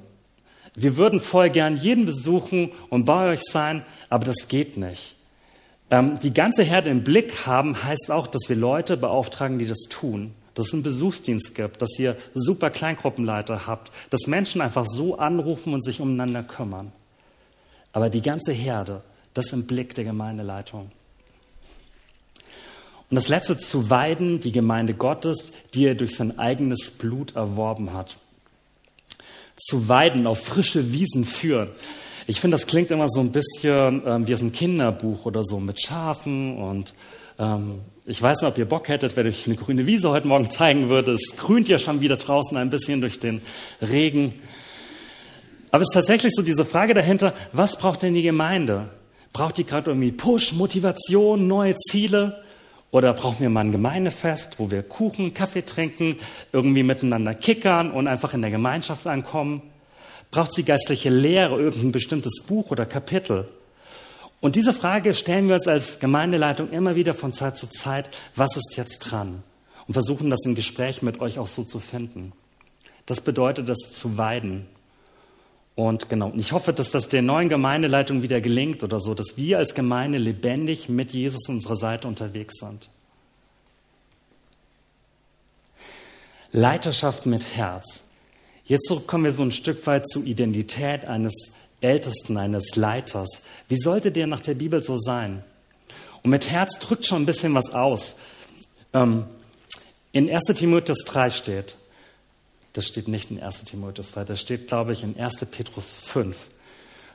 Wir 0.74 0.96
würden 0.96 1.20
voll 1.20 1.50
gern 1.50 1.76
jeden 1.76 2.06
besuchen 2.06 2.72
und 2.88 3.04
bei 3.04 3.32
euch 3.32 3.42
sein, 3.42 3.84
aber 4.08 4.24
das 4.24 4.48
geht 4.48 4.76
nicht. 4.76 5.16
Ähm, 5.90 6.18
die 6.20 6.32
ganze 6.32 6.62
Herde 6.62 6.88
im 6.88 7.04
Blick 7.04 7.46
haben 7.46 7.84
heißt 7.84 8.10
auch, 8.10 8.26
dass 8.26 8.48
wir 8.48 8.56
Leute 8.56 8.96
beauftragen, 8.96 9.58
die 9.58 9.66
das 9.66 9.82
tun. 9.90 10.32
Dass 10.54 10.68
es 10.68 10.72
einen 10.74 10.82
Besuchsdienst 10.82 11.54
gibt, 11.54 11.80
dass 11.82 11.98
ihr 11.98 12.16
super 12.34 12.70
Kleingruppenleiter 12.70 13.66
habt, 13.66 13.92
dass 14.10 14.26
Menschen 14.26 14.60
einfach 14.60 14.86
so 14.86 15.18
anrufen 15.18 15.72
und 15.72 15.84
sich 15.84 16.00
umeinander 16.00 16.42
kümmern. 16.42 16.92
Aber 17.92 18.10
die 18.10 18.22
ganze 18.22 18.52
Herde, 18.52 19.02
das 19.34 19.52
im 19.52 19.66
Blick 19.66 19.94
der 19.94 20.04
Gemeindeleitung. 20.04 20.90
Und 23.10 23.16
das 23.16 23.28
letzte 23.28 23.58
zu 23.58 23.90
weiden, 23.90 24.40
die 24.40 24.52
Gemeinde 24.52 24.94
Gottes, 24.94 25.52
die 25.74 25.86
er 25.86 25.94
durch 25.94 26.14
sein 26.16 26.38
eigenes 26.38 26.92
Blut 26.92 27.36
erworben 27.36 27.92
hat. 27.92 28.16
Zu 29.56 29.88
weiden, 29.88 30.26
auf 30.26 30.42
frische 30.42 30.92
Wiesen 30.92 31.26
führen. 31.26 31.68
Ich 32.26 32.40
finde, 32.40 32.54
das 32.54 32.66
klingt 32.66 32.90
immer 32.90 33.08
so 33.08 33.20
ein 33.20 33.32
bisschen 33.32 34.02
ähm, 34.06 34.26
wie 34.26 34.34
aus 34.34 34.40
einem 34.40 34.52
Kinderbuch 34.52 35.26
oder 35.26 35.44
so 35.44 35.60
mit 35.60 35.82
Schafen 35.82 36.56
und 36.56 36.94
ähm, 37.38 37.80
ich 38.04 38.20
weiß 38.20 38.40
nicht, 38.40 38.50
ob 38.50 38.58
ihr 38.58 38.64
Bock 38.64 38.88
hättet, 38.88 39.16
wenn 39.16 39.26
ich 39.26 39.46
eine 39.46 39.56
grüne 39.56 39.86
Wiese 39.86 40.10
heute 40.10 40.26
Morgen 40.26 40.50
zeigen 40.50 40.88
würde. 40.88 41.12
Es 41.12 41.36
grünt 41.36 41.68
ja 41.68 41.78
schon 41.78 42.00
wieder 42.00 42.16
draußen 42.16 42.56
ein 42.56 42.70
bisschen 42.70 43.00
durch 43.00 43.20
den 43.20 43.42
Regen. 43.80 44.34
Aber 45.72 45.80
es 45.80 45.88
ist 45.88 45.94
tatsächlich 45.94 46.34
so 46.36 46.42
diese 46.42 46.66
Frage 46.66 46.92
dahinter, 46.92 47.34
was 47.52 47.78
braucht 47.78 48.02
denn 48.02 48.12
die 48.12 48.22
Gemeinde? 48.22 48.90
Braucht 49.32 49.56
die 49.56 49.64
gerade 49.64 49.90
irgendwie 49.90 50.12
Push, 50.12 50.52
Motivation, 50.52 51.48
neue 51.48 51.76
Ziele? 51.76 52.44
Oder 52.90 53.14
brauchen 53.14 53.40
wir 53.40 53.48
mal 53.48 53.60
ein 53.60 53.72
Gemeindefest, 53.72 54.58
wo 54.58 54.70
wir 54.70 54.82
Kuchen, 54.82 55.32
Kaffee 55.32 55.62
trinken, 55.62 56.16
irgendwie 56.52 56.82
miteinander 56.82 57.34
kickern 57.34 57.90
und 57.90 58.06
einfach 58.06 58.34
in 58.34 58.42
der 58.42 58.50
Gemeinschaft 58.50 59.06
ankommen? 59.06 59.62
Braucht 60.30 60.52
sie 60.52 60.62
geistliche 60.62 61.08
Lehre, 61.08 61.58
irgendein 61.58 61.90
bestimmtes 61.90 62.42
Buch 62.46 62.70
oder 62.70 62.84
Kapitel? 62.84 63.48
Und 64.42 64.56
diese 64.56 64.74
Frage 64.74 65.14
stellen 65.14 65.48
wir 65.48 65.54
uns 65.54 65.68
als 65.68 66.00
Gemeindeleitung 66.00 66.70
immer 66.70 66.96
wieder 66.96 67.14
von 67.14 67.32
Zeit 67.32 67.56
zu 67.56 67.66
Zeit, 67.70 68.10
was 68.36 68.56
ist 68.56 68.76
jetzt 68.76 68.98
dran? 68.98 69.42
Und 69.86 69.94
versuchen 69.94 70.28
das 70.28 70.44
im 70.44 70.54
Gespräch 70.54 71.00
mit 71.00 71.22
euch 71.22 71.38
auch 71.38 71.46
so 71.46 71.62
zu 71.62 71.78
finden. 71.78 72.32
Das 73.06 73.22
bedeutet, 73.22 73.70
das 73.70 73.78
zu 73.92 74.18
weiden. 74.18 74.66
Und 75.74 76.08
genau, 76.10 76.32
ich 76.36 76.52
hoffe, 76.52 76.72
dass 76.72 76.90
das 76.90 77.08
der 77.08 77.22
neuen 77.22 77.48
Gemeindeleitung 77.48 78.22
wieder 78.22 78.40
gelingt 78.40 78.82
oder 78.82 79.00
so, 79.00 79.14
dass 79.14 79.36
wir 79.36 79.58
als 79.58 79.74
Gemeinde 79.74 80.18
lebendig 80.18 80.88
mit 80.88 81.12
Jesus 81.12 81.48
an 81.48 81.56
unserer 81.56 81.76
Seite 81.76 82.08
unterwegs 82.08 82.58
sind. 82.58 82.90
Leiterschaft 86.52 87.24
mit 87.24 87.56
Herz. 87.56 88.10
Jetzt 88.64 88.92
kommen 89.06 89.24
wir 89.24 89.32
so 89.32 89.42
ein 89.42 89.52
Stück 89.52 89.86
weit 89.86 90.06
zur 90.08 90.24
Identität 90.24 91.06
eines 91.06 91.52
Ältesten, 91.80 92.36
eines 92.36 92.76
Leiters. 92.76 93.42
Wie 93.68 93.78
sollte 93.78 94.12
der 94.12 94.26
nach 94.26 94.40
der 94.40 94.54
Bibel 94.54 94.82
so 94.82 94.98
sein? 94.98 95.42
Und 96.22 96.30
mit 96.30 96.50
Herz 96.50 96.78
drückt 96.78 97.06
schon 97.06 97.22
ein 97.22 97.26
bisschen 97.26 97.54
was 97.54 97.70
aus. 97.70 98.16
Ähm, 98.92 99.24
in 100.12 100.30
1 100.30 100.44
Timotheus 100.54 101.04
3 101.06 101.30
steht, 101.30 101.76
das 102.72 102.86
steht 102.86 103.08
nicht 103.08 103.30
in 103.30 103.40
1 103.40 103.64
Timotheus 103.64 104.12
3, 104.12 104.24
das 104.24 104.40
steht, 104.40 104.68
glaube 104.68 104.92
ich, 104.92 105.04
in 105.04 105.18
1 105.18 105.44
Petrus 105.46 105.96
5. 106.06 106.36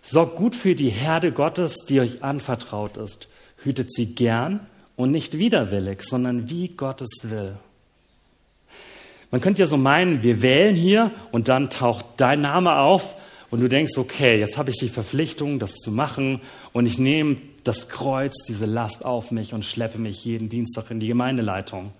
Sorgt 0.03 0.35
gut 0.35 0.55
für 0.55 0.75
die 0.75 0.89
Herde 0.89 1.31
Gottes, 1.31 1.85
die 1.87 1.99
euch 1.99 2.23
anvertraut 2.23 2.97
ist. 2.97 3.27
Hütet 3.63 3.91
sie 3.91 4.15
gern 4.15 4.67
und 4.95 5.11
nicht 5.11 5.37
widerwillig, 5.37 6.03
sondern 6.03 6.49
wie 6.49 6.69
Gottes 6.69 7.09
will. 7.23 7.57
Man 9.31 9.41
könnte 9.41 9.61
ja 9.61 9.65
so 9.65 9.77
meinen, 9.77 10.23
wir 10.23 10.41
wählen 10.41 10.75
hier 10.75 11.11
und 11.31 11.49
dann 11.49 11.69
taucht 11.69 12.05
dein 12.17 12.41
Name 12.41 12.77
auf 12.77 13.15
und 13.49 13.59
du 13.59 13.67
denkst, 13.67 13.97
okay, 13.97 14.39
jetzt 14.39 14.57
habe 14.57 14.69
ich 14.69 14.77
die 14.77 14.87
Verpflichtung, 14.87 15.59
das 15.59 15.73
zu 15.73 15.91
machen 15.91 16.41
und 16.71 16.85
ich 16.85 16.97
nehme 16.97 17.37
das 17.63 17.89
Kreuz, 17.89 18.45
diese 18.47 18.65
Last 18.65 19.03
auf 19.03 19.31
mich 19.31 19.53
und 19.53 19.65
schleppe 19.65 19.97
mich 19.97 20.23
jeden 20.23 20.47
Dienstag 20.47 20.91
in 20.91 21.01
die 21.01 21.07
Gemeindeleitung. 21.07 21.91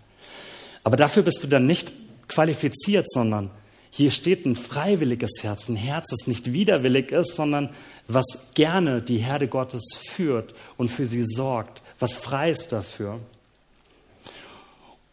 Aber 0.85 0.95
dafür 0.95 1.23
bist 1.23 1.43
du 1.43 1.47
dann 1.47 1.65
nicht 1.65 1.91
qualifiziert, 2.27 3.09
sondern 3.09 3.49
hier 3.89 4.11
steht 4.11 4.45
ein 4.45 4.55
freiwilliges 4.55 5.41
Herz, 5.41 5.69
ein 5.69 5.75
Herz, 5.75 6.07
das 6.09 6.27
nicht 6.27 6.53
widerwillig 6.53 7.11
ist, 7.11 7.35
sondern 7.35 7.69
was 8.07 8.25
gerne 8.53 9.01
die 9.01 9.17
Herde 9.17 9.47
Gottes 9.47 9.99
führt 10.09 10.53
und 10.77 10.89
für 10.89 11.05
sie 11.05 11.25
sorgt, 11.25 11.81
was 11.99 12.13
frei 12.13 12.51
ist 12.51 12.71
dafür. 12.71 13.19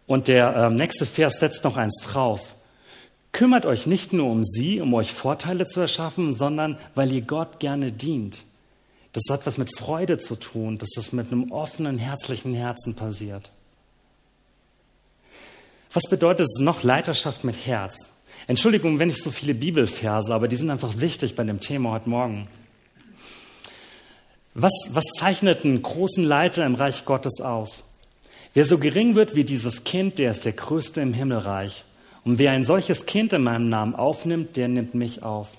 Und 0.07 0.29
der 0.29 0.55
äh, 0.55 0.71
nächste 0.71 1.07
Vers 1.07 1.41
setzt 1.41 1.65
noch 1.65 1.77
eins 1.77 2.01
drauf. 2.03 2.57
Kümmert 3.33 3.67
euch 3.67 3.87
nicht 3.87 4.13
nur 4.13 4.31
um 4.31 4.45
sie, 4.45 4.81
um 4.81 4.93
euch 4.95 5.13
Vorteile 5.13 5.67
zu 5.67 5.81
erschaffen, 5.81 6.33
sondern 6.33 6.79
weil 6.95 7.11
ihr 7.11 7.23
Gott 7.23 7.59
gerne 7.59 7.91
dient. 7.91 8.43
Das 9.13 9.25
hat 9.31 9.47
was 9.47 9.59
mit 9.59 9.77
Freude 9.77 10.19
zu 10.19 10.37
tun, 10.37 10.77
dass 10.79 10.91
das 10.95 11.13
mit 11.13 11.33
einem 11.33 11.51
offenen, 11.53 11.99
herzlichen 11.99 12.53
Herzen 12.53 12.95
passiert. 12.97 13.51
Was 15.95 16.09
bedeutet 16.11 16.47
es 16.47 16.59
noch 16.59 16.83
Leiterschaft 16.83 17.45
mit 17.45 17.67
Herz? 17.67 18.11
Entschuldigung, 18.49 18.99
wenn 18.99 19.11
ich 19.11 19.23
so 19.23 19.31
viele 19.31 19.55
Bibelverse, 19.55 20.35
aber 20.35 20.49
die 20.49 20.57
sind 20.57 20.69
einfach 20.69 20.99
wichtig 20.99 21.37
bei 21.37 21.45
dem 21.45 21.61
Thema 21.61 21.93
heute 21.93 22.11
Morgen. 22.11 22.49
Was, 24.55 24.73
was 24.91 25.05
zeichnet 25.17 25.65
einen 25.65 25.81
großen 25.83 26.25
Leiter 26.25 26.67
im 26.67 26.75
Reich 26.75 27.05
Gottes 27.05 27.41
aus? 27.41 27.95
Wer 28.55 28.65
so 28.65 28.79
gering 28.79 29.15
wird 29.15 29.37
wie 29.37 29.45
dieses 29.45 29.85
Kind, 29.85 30.19
der 30.19 30.33
ist 30.33 30.45
der 30.45 30.53
Größte 30.53 31.01
im 31.01 31.15
Himmelreich. 31.15 31.85
Und 32.25 32.41
wer 32.41 32.51
ein 32.51 32.65
solches 32.65 33.07
Kind 33.07 33.33
in 33.33 33.45
meinem 33.45 33.69
Namen 33.69 33.95
aufnimmt, 33.95 34.57
der 34.57 34.67
nimmt 34.67 34.95
mich 34.95 35.23
auf. 35.23 35.59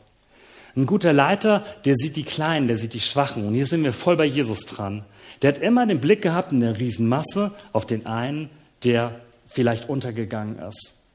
Ein 0.75 0.85
guter 0.85 1.13
Leiter, 1.13 1.63
der 1.85 1.95
sieht 1.95 2.17
die 2.17 2.23
Kleinen, 2.23 2.67
der 2.67 2.75
sieht 2.75 2.93
die 2.93 2.99
Schwachen. 2.99 3.47
Und 3.47 3.53
hier 3.53 3.65
sind 3.65 3.85
wir 3.85 3.93
voll 3.93 4.17
bei 4.17 4.25
Jesus 4.25 4.65
dran. 4.65 5.05
Der 5.41 5.53
hat 5.53 5.59
immer 5.59 5.85
den 5.85 6.01
Blick 6.01 6.21
gehabt 6.21 6.51
in 6.51 6.59
der 6.59 6.77
Riesenmasse 6.77 7.53
auf 7.71 7.85
den 7.85 8.05
einen, 8.05 8.49
der 8.83 9.21
vielleicht 9.45 9.89
untergegangen 9.89 10.59
ist. 10.59 11.05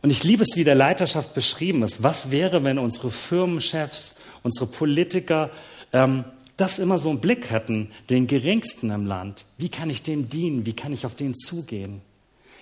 Und 0.00 0.10
ich 0.10 0.22
liebe 0.22 0.44
es, 0.44 0.56
wie 0.56 0.64
der 0.64 0.74
Leiterschaft 0.74 1.34
beschrieben 1.34 1.82
ist. 1.82 2.02
Was 2.02 2.30
wäre, 2.30 2.62
wenn 2.62 2.78
unsere 2.78 3.10
Firmenchefs, 3.10 4.16
unsere 4.42 4.66
Politiker 4.66 5.50
ähm, 5.92 6.24
das 6.56 6.78
immer 6.78 6.98
so 6.98 7.10
im 7.10 7.20
Blick 7.20 7.50
hätten, 7.50 7.90
den 8.08 8.26
Geringsten 8.26 8.90
im 8.90 9.06
Land? 9.06 9.44
Wie 9.56 9.68
kann 9.68 9.90
ich 9.90 10.02
dem 10.02 10.28
dienen? 10.28 10.66
Wie 10.66 10.74
kann 10.74 10.92
ich 10.92 11.04
auf 11.04 11.14
den 11.14 11.36
zugehen? 11.36 12.00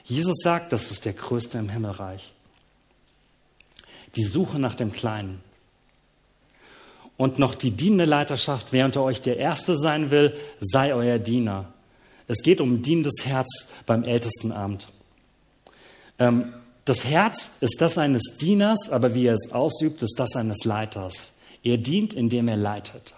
Jesus 0.05 0.37
sagt, 0.43 0.73
das 0.73 0.91
ist 0.91 1.05
der 1.05 1.13
Größte 1.13 1.59
im 1.59 1.69
Himmelreich. 1.69 2.33
Die 4.15 4.23
Suche 4.23 4.59
nach 4.59 4.75
dem 4.75 4.93
Kleinen. 4.93 5.41
Und 7.17 7.39
noch 7.39 7.55
die 7.55 7.71
dienende 7.71 8.05
Leiterschaft, 8.05 8.69
wer 8.73 8.85
unter 8.85 9.03
euch 9.03 9.21
der 9.21 9.39
Erste 9.39 9.77
sein 9.77 10.11
will, 10.11 10.37
sei 10.61 10.95
euer 10.95 11.19
Diener. 11.19 11.73
Es 12.29 12.43
geht 12.43 12.61
um 12.61 12.83
dienendes 12.83 13.25
Herz 13.25 13.69
beim 13.87 14.05
Ältestenamt. 14.05 14.89
Ähm, 16.19 16.55
das 16.85 17.05
Herz 17.05 17.53
ist 17.61 17.81
das 17.81 17.99
eines 17.99 18.37
Dieners, 18.41 18.91
aber 18.91 19.15
wie 19.15 19.27
er 19.27 19.35
es 19.35 19.53
ausübt, 19.53 20.03
ist 20.03 20.19
das 20.19 20.37
eines 20.37 20.65
Leiters. 20.65 21.41
Er 21.63 21.79
dient, 21.79 22.15
indem 22.15 22.49
er 22.49 22.57
leitet. 22.57 23.15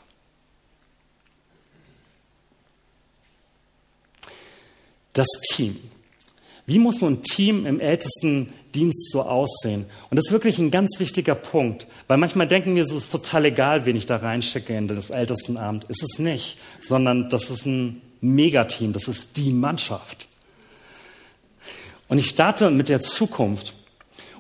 Das 5.13 5.27
Team. 5.51 5.77
Wie 6.65 6.79
muss 6.79 7.01
so 7.01 7.07
ein 7.07 7.23
Team 7.23 7.67
im 7.67 7.81
Ältestendienst 7.81 9.11
so 9.11 9.23
aussehen? 9.23 9.87
Und 10.11 10.17
das 10.17 10.27
ist 10.27 10.33
wirklich 10.33 10.59
ein 10.59 10.71
ganz 10.71 10.99
wichtiger 10.99 11.35
Punkt, 11.35 11.87
weil 12.07 12.19
manchmal 12.19 12.47
denken 12.47 12.75
wir, 12.75 12.83
es 12.83 12.93
ist 12.93 13.11
total 13.11 13.47
egal, 13.47 13.85
wen 13.85 13.97
ich 13.97 14.07
da 14.07 14.17
reinschicke 14.17 14.75
in 14.75 14.87
das 14.87 15.11
Ältestenamt. 15.11 15.85
Ist 15.85 16.03
es 16.03 16.19
nicht, 16.19 16.59
sondern 16.81 17.29
das 17.29 17.51
ist 17.51 17.67
ein 17.67 18.01
Megateam, 18.21 18.93
das 18.93 19.09
ist 19.09 19.37
die 19.37 19.53
Mannschaft. 19.53 20.27
Und 22.09 22.19
ich 22.19 22.29
starte 22.29 22.71
mit 22.71 22.89
der 22.89 23.01
Zukunft. 23.01 23.75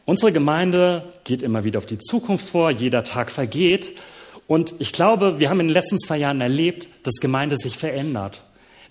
Unsere 0.06 0.32
Gemeinde 0.32 1.12
geht 1.24 1.42
immer 1.42 1.64
wieder 1.64 1.78
auf 1.78 1.86
die 1.86 1.98
Zukunft 1.98 2.48
vor, 2.48 2.70
jeder 2.70 3.04
Tag 3.04 3.30
vergeht. 3.30 3.92
Und 4.46 4.74
ich 4.78 4.92
glaube, 4.92 5.38
wir 5.38 5.50
haben 5.50 5.60
in 5.60 5.68
den 5.68 5.74
letzten 5.74 5.98
zwei 5.98 6.16
Jahren 6.16 6.40
erlebt, 6.40 6.88
dass 7.02 7.16
Gemeinde 7.20 7.58
sich 7.58 7.76
verändert. 7.76 8.42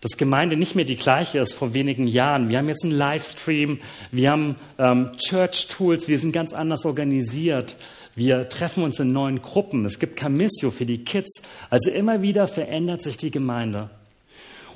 Dass 0.01 0.17
Gemeinde 0.17 0.55
nicht 0.55 0.75
mehr 0.75 0.85
die 0.85 0.95
gleiche 0.95 1.39
ist 1.39 1.53
vor 1.53 1.73
wenigen 1.73 2.05
Jahren. 2.05 2.49
Wir 2.49 2.59
haben 2.59 2.69
jetzt 2.69 2.83
einen 2.83 2.93
Livestream, 2.93 3.79
wir 4.11 4.29
haben 4.29 4.57
ähm, 4.77 5.13
Church 5.17 5.69
Tools, 5.69 6.07
wir 6.07 6.19
sind 6.19 6.33
ganz 6.33 6.53
anders 6.53 6.85
organisiert. 6.85 7.75
Wir 8.13 8.47
treffen 8.47 8.83
uns 8.83 8.99
in 8.99 9.11
neuen 9.11 9.41
Gruppen. 9.41 9.85
Es 9.85 9.97
gibt 9.97 10.17
Camissio 10.17 10.69
für 10.69 10.85
die 10.85 11.03
Kids. 11.03 11.41
Also 11.71 11.89
immer 11.89 12.21
wieder 12.21 12.45
verändert 12.45 13.01
sich 13.01 13.17
die 13.17 13.31
Gemeinde. 13.31 13.89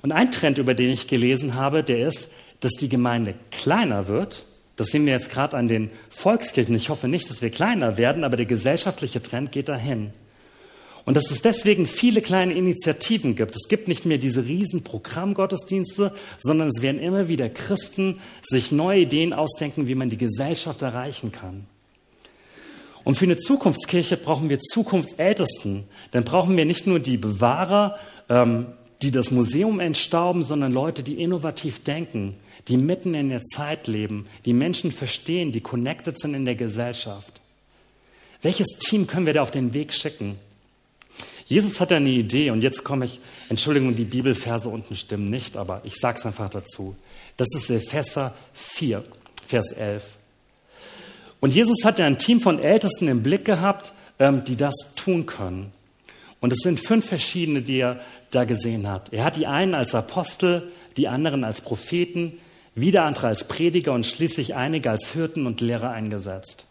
Und 0.02 0.12
ein 0.12 0.32
Trend, 0.32 0.58
über 0.58 0.74
den 0.74 0.90
ich 0.90 1.08
gelesen 1.08 1.56
habe, 1.56 1.84
der 1.84 2.08
ist, 2.08 2.32
dass 2.60 2.74
die 2.74 2.90
Gemeinde 2.90 3.36
kleiner 3.52 4.08
wird. 4.08 4.44
Das 4.76 4.88
sehen 4.88 5.06
wir 5.06 5.14
jetzt 5.14 5.30
gerade 5.30 5.58
an 5.58 5.68
den 5.68 5.92
Volkskirchen. 6.10 6.76
Ich 6.76 6.90
hoffe 6.90 7.08
nicht, 7.08 7.30
dass 7.30 7.42
wir 7.42 7.50
kleiner 7.50 7.98
werden, 7.98 8.24
aber 8.24 8.38
der 8.38 8.46
gesellschaftliche 8.46 9.22
Trend 9.22 9.52
geht 9.52 9.70
dahin. 9.70 10.12
Und 11.04 11.18
dass 11.18 11.32
es 11.32 11.42
deswegen 11.42 11.88
viele 11.88 12.22
kleine 12.22 12.54
Initiativen 12.54 13.36
gibt. 13.36 13.56
Es 13.56 13.68
gibt 13.68 13.88
nicht 13.88 14.06
mehr 14.06 14.20
diese 14.20 14.46
riesen 14.46 14.84
Programmgottesdienste, 14.84 16.14
sondern 16.38 16.68
es 16.68 16.82
werden 16.82 17.02
immer 17.02 17.28
wieder 17.28 17.50
Christen 17.50 18.20
sich 18.42 18.72
neue 18.72 19.02
Ideen 19.02 19.34
ausdenken, 19.34 19.88
wie 19.88 19.96
man 19.96 20.10
die 20.10 20.18
Gesellschaft 20.18 20.82
erreichen 20.84 21.32
kann. 21.32 21.66
Und 23.04 23.16
für 23.16 23.26
eine 23.26 23.38
Zukunftskirche 23.38 24.16
brauchen 24.16 24.50
wir 24.50 24.60
Zukunftsältesten. 24.60 25.86
Dann 26.12 26.24
brauchen 26.24 26.56
wir 26.56 26.66
nicht 26.66 26.86
nur 26.86 27.00
die 27.00 27.18
Bewahrer, 27.18 27.98
ähm, 28.30 28.68
die 29.02 29.12
das 29.12 29.32
Museum 29.32 29.80
entstauben, 29.80 30.44
sondern 30.44 30.72
Leute, 30.72 31.04
die 31.04 31.22
innovativ 31.22 31.84
denken, 31.84 32.36
die 32.68 32.78
mitten 32.78 33.14
in 33.16 33.30
der 33.30 33.42
Zeit 33.42 33.88
leben, 33.88 34.28
die 34.46 34.54
Menschen 34.54 34.92
verstehen, 34.92 35.52
die 35.52 35.62
connected 35.62 36.20
sind 36.20 36.34
in 36.34 36.46
der 36.46 36.56
Gesellschaft. 36.56 37.42
Welches 38.42 38.68
Team 38.80 39.08
können 39.08 39.26
wir 39.26 39.34
da 39.34 39.42
auf 39.42 39.52
den 39.52 39.74
Weg 39.74 39.94
schicken? 39.94 40.38
Jesus 41.46 41.82
hat 41.82 41.92
eine 41.92 42.10
Idee 42.10 42.50
und 42.52 42.62
jetzt 42.62 42.84
komme 42.84 43.06
ich, 43.06 43.20
Entschuldigung, 43.50 43.96
die 43.96 44.06
Bibelverse 44.06 44.70
unten 44.70 44.96
stimmen 44.96 45.30
nicht, 45.30 45.58
aber 45.58 45.82
ich 45.84 45.96
sage 45.96 46.18
es 46.18 46.26
einfach 46.26 46.50
dazu. 46.50 46.96
Das 47.36 47.50
ist 47.56 47.70
Epheser 47.70 48.34
4, 48.54 49.04
Vers 49.48 49.72
11. 49.72 50.18
Und 51.42 51.54
Jesus 51.54 51.84
hat 51.84 52.00
ja 52.00 52.06
ein 52.06 52.18
Team 52.18 52.40
von 52.40 52.60
Ältesten 52.60 53.08
im 53.08 53.24
Blick 53.24 53.44
gehabt, 53.44 53.92
ähm, 54.20 54.44
die 54.44 54.56
das 54.56 54.94
tun 54.96 55.26
können. 55.26 55.74
Und 56.42 56.52
es 56.52 56.60
sind 56.64 56.80
fünf 56.80 57.06
verschiedene, 57.06 57.62
die 57.62 57.78
er 57.78 58.02
da 58.32 58.44
gesehen 58.44 58.90
hat. 58.90 59.14
Er 59.14 59.24
hat 59.24 59.38
die 59.38 59.48
einen 59.48 59.76
als 59.76 59.96
Apostel, 59.96 60.72
die 60.98 61.08
anderen 61.08 61.44
als 61.44 61.62
Propheten, 61.62 62.40
wieder 62.76 63.06
andere 63.06 63.28
als 63.28 63.48
Prediger 63.48 63.94
und 63.94 64.06
schließlich 64.06 64.56
einige 64.56 64.90
als 64.90 65.14
Hirten 65.14 65.46
und 65.46 65.62
Lehrer 65.62 65.92
eingesetzt. 65.92 66.66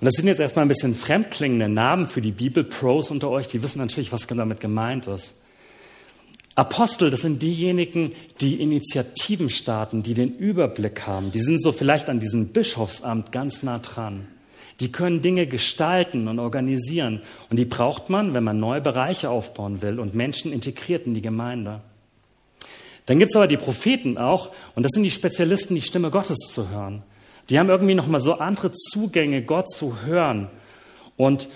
Und 0.00 0.04
das 0.04 0.14
sind 0.14 0.26
jetzt 0.26 0.38
erstmal 0.38 0.64
ein 0.64 0.68
bisschen 0.68 0.94
fremdklingende 0.94 1.68
Namen 1.68 2.06
für 2.06 2.20
die 2.20 2.30
Bibel-Pros 2.30 3.10
unter 3.10 3.30
euch, 3.30 3.48
die 3.48 3.62
wissen 3.62 3.78
natürlich, 3.78 4.12
was 4.12 4.26
damit 4.26 4.60
gemeint 4.60 5.06
ist. 5.08 5.44
Apostel, 6.54 7.10
das 7.10 7.22
sind 7.22 7.42
diejenigen, 7.42 8.12
die 8.40 8.60
Initiativen 8.60 9.48
starten, 9.48 10.02
die 10.02 10.14
den 10.14 10.36
Überblick 10.36 11.06
haben. 11.06 11.32
Die 11.32 11.40
sind 11.40 11.62
so 11.62 11.72
vielleicht 11.72 12.10
an 12.10 12.20
diesem 12.20 12.48
Bischofsamt 12.48 13.32
ganz 13.32 13.62
nah 13.62 13.78
dran. 13.78 14.26
Die 14.80 14.92
können 14.92 15.22
Dinge 15.22 15.46
gestalten 15.46 16.28
und 16.28 16.38
organisieren. 16.38 17.22
Und 17.50 17.58
die 17.58 17.64
braucht 17.64 18.10
man, 18.10 18.34
wenn 18.34 18.44
man 18.44 18.60
neue 18.60 18.80
Bereiche 18.80 19.30
aufbauen 19.30 19.82
will 19.82 19.98
und 19.98 20.14
Menschen 20.14 20.52
integriert 20.52 21.06
in 21.06 21.14
die 21.14 21.22
Gemeinde. 21.22 21.80
Dann 23.06 23.18
gibt 23.18 23.30
es 23.30 23.36
aber 23.36 23.46
die 23.46 23.56
Propheten 23.56 24.18
auch, 24.18 24.50
und 24.74 24.82
das 24.82 24.92
sind 24.92 25.02
die 25.02 25.10
Spezialisten, 25.10 25.74
die 25.74 25.82
Stimme 25.82 26.10
Gottes 26.10 26.38
zu 26.52 26.68
hören. 26.70 27.02
Die 27.48 27.58
haben 27.58 27.70
irgendwie 27.70 27.94
nochmal 27.94 28.20
so 28.20 28.34
andere 28.34 28.70
Zugänge, 28.72 29.42
Gott 29.42 29.70
zu 29.70 30.02
hören. 30.02 30.48
Und 31.16 31.48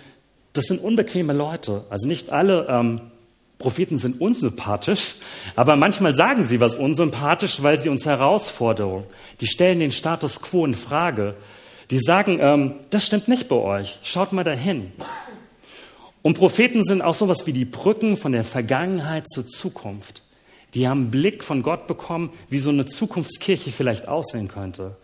das 0.55 0.65
sind 0.65 0.83
unbequeme 0.83 1.33
Leute. 1.33 1.85
Also 1.91 2.09
nicht 2.09 2.31
alle 2.31 2.67
ähm, 2.69 3.01
Propheten 3.59 3.99
sind 3.99 4.21
unsympathisch, 4.21 5.15
aber 5.55 5.77
manchmal 5.77 6.15
sagen 6.15 6.45
sie 6.45 6.61
was 6.61 6.77
unsympathisch, 6.77 7.63
weil 7.63 7.79
sie 7.79 7.89
uns 7.89 8.05
herausfordern. 8.05 9.05
Die 9.41 9.47
stellen 9.47 9.79
den 9.79 9.93
Status 9.93 10.41
quo 10.41 10.65
in 10.65 10.75
Frage. 10.75 11.37
Die 11.90 11.99
sagen, 11.99 12.38
ähm, 12.40 12.75
das 12.90 13.05
stimmt 13.05 13.29
nicht 13.29 13.49
bei 13.49 13.57
euch, 13.57 13.99
schaut 14.03 14.33
mal 14.33 14.45
dahin. 14.45 14.92
Und 16.23 16.38
Propheten 16.38 16.85
sind 16.85 17.03
auch 17.03 17.14
sowas 17.14 17.47
wie 17.47 17.53
die 17.53 17.64
Brücken 17.64 18.16
von 18.16 18.33
der 18.33 18.45
Vergangenheit 18.45 19.29
zur 19.29 19.47
Zukunft. 19.47 20.23
Die 20.75 20.88
haben 20.88 21.03
einen 21.03 21.11
Blick 21.11 21.45
von 21.45 21.62
Gott 21.62 21.87
bekommen, 21.87 22.31
wie 22.49 22.59
so 22.59 22.71
eine 22.71 22.87
Zukunftskirche 22.87 23.73
vielleicht 23.73 24.09
aussehen 24.09 24.49
könnte. 24.49 24.97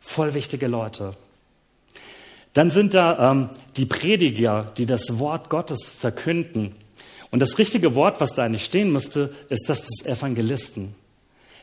Voll 0.00 0.34
wichtige 0.34 0.66
Leute. 0.66 1.14
Dann 2.54 2.70
sind 2.70 2.94
da 2.94 3.30
ähm, 3.30 3.50
die 3.76 3.86
Prediger, 3.86 4.72
die 4.76 4.86
das 4.86 5.18
Wort 5.18 5.48
Gottes 5.48 5.90
verkünden. 5.90 6.74
Und 7.30 7.40
das 7.40 7.58
richtige 7.58 7.94
Wort, 7.94 8.20
was 8.20 8.32
da 8.32 8.44
eigentlich 8.44 8.64
stehen 8.64 8.92
müsste, 8.92 9.34
ist 9.48 9.68
das 9.68 9.82
des 9.82 10.04
Evangelisten. 10.04 10.94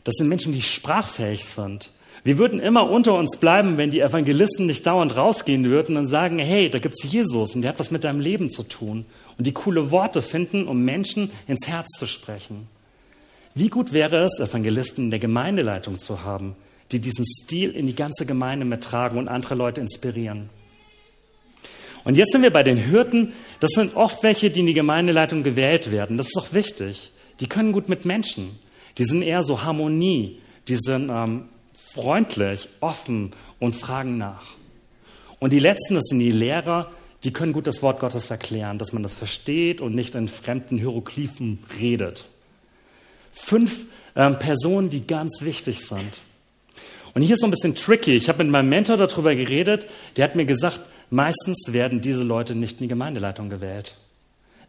Das 0.04 0.16
sind 0.16 0.30
Menschen, 0.30 0.54
die 0.54 0.62
sprachfähig 0.62 1.46
sind, 1.46 1.92
wir 2.24 2.38
würden 2.38 2.60
immer 2.60 2.90
unter 2.90 3.14
uns 3.14 3.38
bleiben, 3.38 3.78
wenn 3.78 3.92
die 3.92 4.02
Evangelisten 4.02 4.66
nicht 4.66 4.86
dauernd 4.86 5.16
rausgehen 5.16 5.66
würden 5.66 5.96
und 5.96 6.08
sagen, 6.08 6.40
hey, 6.40 6.70
da 6.70 6.80
gibt's 6.80 7.04
Jesus 7.04 7.56
und 7.56 7.62
der 7.62 7.70
hat 7.70 7.80
was 7.80 7.92
mit 7.92 8.04
deinem 8.04 8.20
Leben 8.20 8.50
zu 8.50 8.64
tun. 8.64 9.06
Und 9.38 9.48
die 9.48 9.54
coole 9.54 9.90
Worte 9.92 10.22
finden, 10.22 10.68
um 10.68 10.84
Menschen 10.84 11.32
ins 11.48 11.68
Herz 11.68 11.88
zu 11.98 12.06
sprechen. 12.08 12.68
Wie 13.56 13.70
gut 13.70 13.94
wäre 13.94 14.24
es, 14.24 14.40
Evangelisten 14.40 15.06
in 15.06 15.10
der 15.12 15.20
Gemeindeleitung 15.20 15.98
zu 15.98 16.24
haben, 16.24 16.56
die 16.92 17.00
diesen 17.00 17.26
Stil 17.26 17.72
in 17.72 17.88
die 17.88 17.96
ganze 17.96 18.26
Gemeinde 18.26 18.66
mittragen 18.66 19.18
und 19.18 19.28
andere 19.28 19.56
Leute 19.56 19.82
inspirieren. 19.82 20.50
Und 22.04 22.16
jetzt 22.16 22.32
sind 22.32 22.42
wir 22.42 22.52
bei 22.52 22.64
den 22.64 22.78
Hirten. 22.78 23.34
Das 23.60 23.72
sind 23.72 23.96
oft 23.96 24.24
welche, 24.24 24.50
die 24.50 24.62
in 24.62 24.66
die 24.66 24.74
Gemeindeleitung 24.74 25.44
gewählt 25.44 25.92
werden. 25.92 26.18
Das 26.18 26.28
ist 26.28 26.38
auch 26.38 26.54
wichtig. 26.54 27.12
Die 27.40 27.48
können 27.48 27.72
gut 27.72 27.90
mit 27.90 28.06
Menschen. 28.06 28.60
Die 28.98 29.06
sind 29.06 29.22
eher 29.22 29.44
so 29.44 29.64
Harmonie. 29.64 30.40
Die 30.68 30.78
sind 30.78 31.10
ähm, 31.10 31.46
freundlich, 31.94 32.68
offen 32.80 33.32
und 33.60 33.76
fragen 33.76 34.18
nach. 34.18 34.56
Und 35.40 35.54
die 35.54 35.60
letzten, 35.60 35.96
das 35.96 36.06
sind 36.10 36.20
die 36.20 36.32
Lehrer, 36.32 36.92
die 37.24 37.34
können 37.34 37.54
gut 37.54 37.68
das 37.68 37.82
Wort 37.82 38.00
Gottes 38.00 38.32
erklären, 38.32 38.78
dass 38.78 38.94
man 38.94 39.04
das 39.04 39.14
versteht 39.14 39.82
und 39.82 39.96
nicht 39.96 40.16
in 40.16 40.28
fremden 40.28 40.78
Hieroglyphen 40.78 41.60
redet. 41.80 42.26
Fünf 43.34 43.86
ähm, 44.16 44.40
Personen, 44.40 44.90
die 44.90 45.06
ganz 45.06 45.42
wichtig 45.42 45.86
sind. 45.86 46.22
Und 47.14 47.22
hier 47.24 47.34
ist 47.34 47.42
so 47.42 47.48
ein 47.48 47.52
bisschen 47.52 47.76
tricky. 47.76 48.14
Ich 48.16 48.30
habe 48.30 48.44
mit 48.44 48.52
meinem 48.52 48.70
Mentor 48.70 48.98
darüber 48.98 49.34
geredet. 49.36 49.88
Der 50.16 50.24
hat 50.24 50.36
mir 50.36 50.46
gesagt, 50.46 50.80
meistens 51.10 51.74
werden 51.74 52.02
diese 52.02 52.24
Leute 52.24 52.56
nicht 52.56 52.80
in 52.80 52.84
die 52.84 52.88
Gemeindeleitung 52.88 53.50
gewählt. 53.50 53.98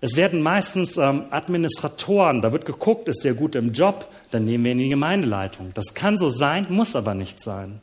Es 0.01 0.17
werden 0.17 0.41
meistens 0.41 0.97
ähm, 0.97 1.25
Administratoren, 1.31 2.41
da 2.41 2.53
wird 2.53 2.65
geguckt, 2.65 3.07
ist 3.07 3.23
der 3.25 3.35
gut 3.35 3.55
im 3.55 3.73
Job, 3.73 4.09
dann 4.31 4.47
nehmen 4.47 4.65
wir 4.65 4.73
ihn 4.73 4.79
in 4.79 4.85
die 4.85 4.91
Gemeindeleitung. 4.91 5.73
Das 5.75 5.93
kann 5.95 6.17
so 6.17 6.31
sein, 6.31 6.67
muss 6.71 6.97
aber 6.97 7.15
nicht 7.15 7.43
sein. 7.43 7.81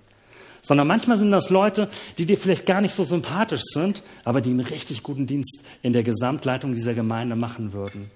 sondern 0.61 0.87
manchmal 0.87 1.17
sind 1.17 1.31
das 1.31 1.49
Leute, 1.49 1.89
die 2.17 2.25
dir 2.25 2.37
vielleicht 2.37 2.65
gar 2.65 2.81
nicht 2.81 2.93
so 2.93 3.03
sympathisch 3.03 3.61
sind, 3.65 4.01
aber 4.23 4.41
die 4.41 4.49
einen 4.49 4.61
richtig 4.61 5.03
guten 5.03 5.27
Dienst 5.27 5.65
in 5.83 5.93
der 5.93 6.03
Gesamtleitung 6.03 6.73
dieser 6.73 6.93
Gemeinde 6.93 7.35
machen 7.35 7.71
würden. 7.71 8.11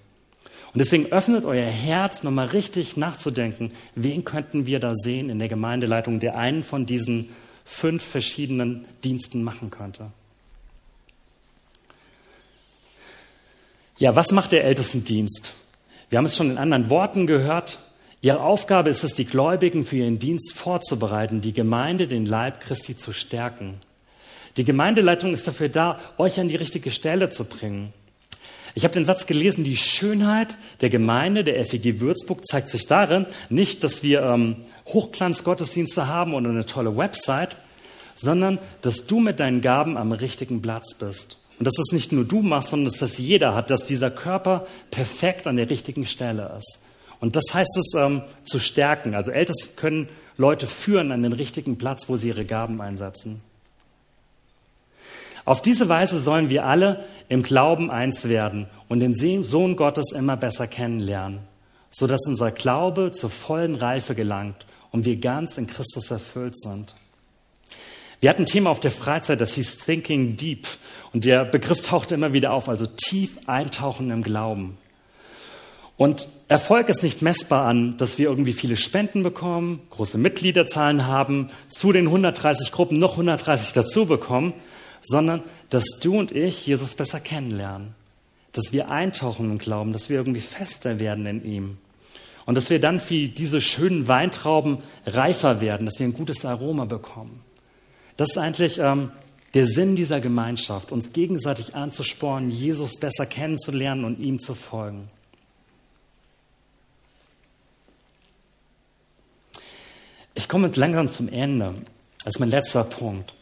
Und 0.74 0.80
deswegen 0.80 1.12
öffnet 1.12 1.46
euer 1.46 1.70
Herz, 1.70 2.24
nochmal 2.24 2.48
richtig 2.48 2.98
nachzudenken, 2.98 3.72
wen 3.96 4.26
könnten 4.26 4.66
wir 4.66 4.80
da 4.80 4.94
sehen 4.96 5.30
in 5.30 5.38
der 5.38 5.50
Gemeindeleitung, 5.50 6.20
der 6.20 6.38
einen 6.38 6.64
von 6.64 6.86
diesen 6.86 7.30
fünf 7.66 8.04
verschiedenen 8.04 8.86
Diensten 9.04 9.44
machen 9.44 9.70
könnte. 9.70 10.12
Ja, 14.02 14.16
was 14.16 14.32
macht 14.32 14.52
der 14.52 14.64
Ältestendienst? 14.64 15.54
Wir 16.10 16.18
haben 16.18 16.26
es 16.26 16.36
schon 16.36 16.50
in 16.50 16.58
anderen 16.58 16.90
Worten 16.90 17.28
gehört. 17.28 17.78
Ihre 18.20 18.42
Aufgabe 18.42 18.90
ist 18.90 19.04
es, 19.04 19.14
die 19.14 19.26
Gläubigen 19.26 19.86
für 19.86 19.98
ihren 19.98 20.18
Dienst 20.18 20.54
vorzubereiten, 20.54 21.40
die 21.42 21.54
Gemeinde, 21.54 22.08
den 22.08 22.26
Leib 22.26 22.62
Christi 22.62 22.98
zu 22.98 23.12
stärken. 23.14 23.76
Die 24.58 24.64
Gemeindeleitung 24.64 25.34
ist 25.34 25.48
dafür 25.48 25.70
da, 25.70 26.00
euch 26.18 26.40
an 26.40 26.48
die 26.48 26.56
richtige 26.56 26.90
Stelle 26.90 27.30
zu 27.30 27.44
bringen. 27.44 27.94
Ich 28.74 28.86
habe 28.86 28.96
den 28.96 29.06
Satz 29.06 29.28
gelesen, 29.28 29.64
die 29.64 29.78
Schönheit 29.78 30.58
der 30.82 30.90
Gemeinde 30.90 31.44
der 31.44 31.64
FEG 31.64 32.00
Würzburg 32.00 32.44
zeigt 32.48 32.70
sich 32.70 32.88
darin, 32.88 33.28
nicht, 33.50 33.84
dass 33.84 34.02
wir 34.02 34.24
ähm, 34.24 34.56
Hochglanzgottesdienste 34.88 36.08
haben 36.08 36.34
oder 36.34 36.50
eine 36.50 36.66
tolle 36.66 36.98
Website, 36.98 37.56
sondern 38.16 38.58
dass 38.82 39.06
du 39.06 39.20
mit 39.20 39.40
deinen 39.40 39.62
Gaben 39.62 39.96
am 39.96 40.12
richtigen 40.12 40.64
Platz 40.64 40.96
bist. 40.96 41.41
Und 41.62 41.65
dass 41.65 41.76
das 41.76 41.91
nicht 41.91 42.12
nur 42.12 42.26
du 42.26 42.41
machst, 42.41 42.71
sondern 42.71 42.91
dass 42.91 43.02
das 43.02 43.19
jeder 43.19 43.54
hat, 43.54 43.69
dass 43.69 43.86
dieser 43.86 44.10
Körper 44.10 44.65
perfekt 44.89 45.45
an 45.45 45.58
der 45.58 45.69
richtigen 45.69 46.08
Stelle 46.08 46.52
ist. 46.58 46.88
Und 47.19 47.36
das 47.36 47.54
heißt 47.54 47.78
es 47.78 47.93
ähm, 47.95 48.24
zu 48.45 48.58
stärken. 48.58 49.13
Also 49.13 49.30
Älteste 49.30 49.76
können 49.76 50.10
Leute 50.38 50.65
führen 50.65 51.12
an 51.12 51.21
den 51.21 51.34
richtigen 51.34 51.78
Platz, 51.78 52.10
wo 52.10 52.17
sie 52.17 52.30
ihre 52.30 52.45
Gaben 52.45 52.82
einsetzen. 52.82 53.41
Auf 55.45 55.62
diese 55.62 55.88
Weise 55.88 56.19
sollen 56.19 56.50
wir 56.50 56.65
alle 56.65 57.06
im 57.30 57.43
Glauben 57.43 57.91
eins 57.91 58.28
werden 58.28 58.65
und 58.89 59.00
den 59.00 59.13
Sohn 59.43 59.76
Gottes 59.76 60.13
immer 60.13 60.38
besser 60.38 60.65
kennenlernen, 60.65 61.41
sodass 61.91 62.26
unser 62.26 62.50
Glaube 62.50 63.12
zur 63.12 63.30
vollen 63.30 63.76
Reife 63.76 64.15
gelangt 64.15 64.65
und 64.89 65.06
wir 65.06 65.17
ganz 65.17 65.60
in 65.60 65.67
Christus 65.67 66.10
erfüllt 66.10 66.60
sind. 66.60 66.95
Wir 68.21 68.30
hatten 68.30 68.43
ein 68.43 68.45
Thema 68.45 68.69
auf 68.69 68.80
der 68.80 68.91
Freizeit, 68.91 69.41
das 69.41 69.56
hieß 69.56 69.80
Thinking 69.80 70.38
Deep. 70.38 70.67
Und 71.13 71.26
der 71.26 71.45
Begriff 71.45 71.82
tauchte 71.82 72.15
immer 72.15 72.34
wieder 72.34 72.54
auf, 72.54 72.69
also 72.69 72.86
tief 72.86 73.38
eintauchen 73.45 74.12
im 74.12 74.24
Glauben. 74.24 74.78
Und 75.97 76.28
Erfolg 76.47 76.89
ist 76.89 77.04
nicht 77.04 77.21
messbar 77.21 77.67
an, 77.67 77.97
dass 77.97 78.17
wir 78.17 78.28
irgendwie 78.28 78.54
viele 78.54 78.76
Spenden 78.76 79.21
bekommen, 79.21 79.82
große 79.91 80.17
Mitgliederzahlen 80.17 81.06
haben, 81.06 81.50
zu 81.67 81.91
den 81.91 82.08
130 82.08 82.71
Gruppen 82.71 82.97
noch 82.97 83.12
130 83.12 83.74
dazu 83.74 84.06
bekommen, 84.08 84.54
sondern 85.02 85.43
dass 85.69 85.86
du 86.02 86.17
und 86.17 86.32
ich 86.32 86.65
Jesus 86.65 86.95
besser 86.95 87.19
kennenlernen, 87.19 87.93
dass 88.54 88.74
wir 88.74 88.89
eintauchen 88.89 89.52
im 89.52 89.58
Glauben, 89.58 89.93
dass 89.93 90.10
wir 90.10 90.17
irgendwie 90.17 90.41
fester 90.41 91.00
werden 91.00 91.26
in 91.26 91.45
ihm 91.45 91.78
und 92.45 92.56
dass 92.56 92.69
wir 92.69 92.80
dann 92.80 93.02
wie 93.10 93.30
diese 93.30 93.62
schönen 93.62 94.08
Weintrauben 94.08 94.80
reifer 95.06 95.62
werden, 95.62 95.86
dass 95.86 96.00
wir 96.00 96.08
ein 96.08 96.13
gutes 96.13 96.45
Aroma 96.45 96.86
bekommen. 96.86 97.41
Das 98.17 98.32
ist 98.32 98.38
eigentlich 98.38 98.80
ähm, 98.80 99.12
der 99.54 99.66
Sinn 99.68 99.96
dieser 99.96 100.22
Gemeinschaft, 100.22 100.92
uns 100.92 101.14
gegenseitig 101.14 101.76
anzuspornen, 101.76 102.52
Jesus 102.52 102.98
besser 102.98 103.26
kennenzulernen 103.26 104.06
und 104.06 104.20
ihm 104.20 104.40
zu 104.40 104.56
folgen. 104.56 105.10
Ich 110.34 110.48
komme 110.48 110.72
langsam 110.74 111.10
zum 111.10 111.28
Ende. 111.28 111.76
Das 112.24 112.36
ist 112.36 112.40
mein 112.40 112.50
letzter 112.50 112.84
Punkt 112.84 113.34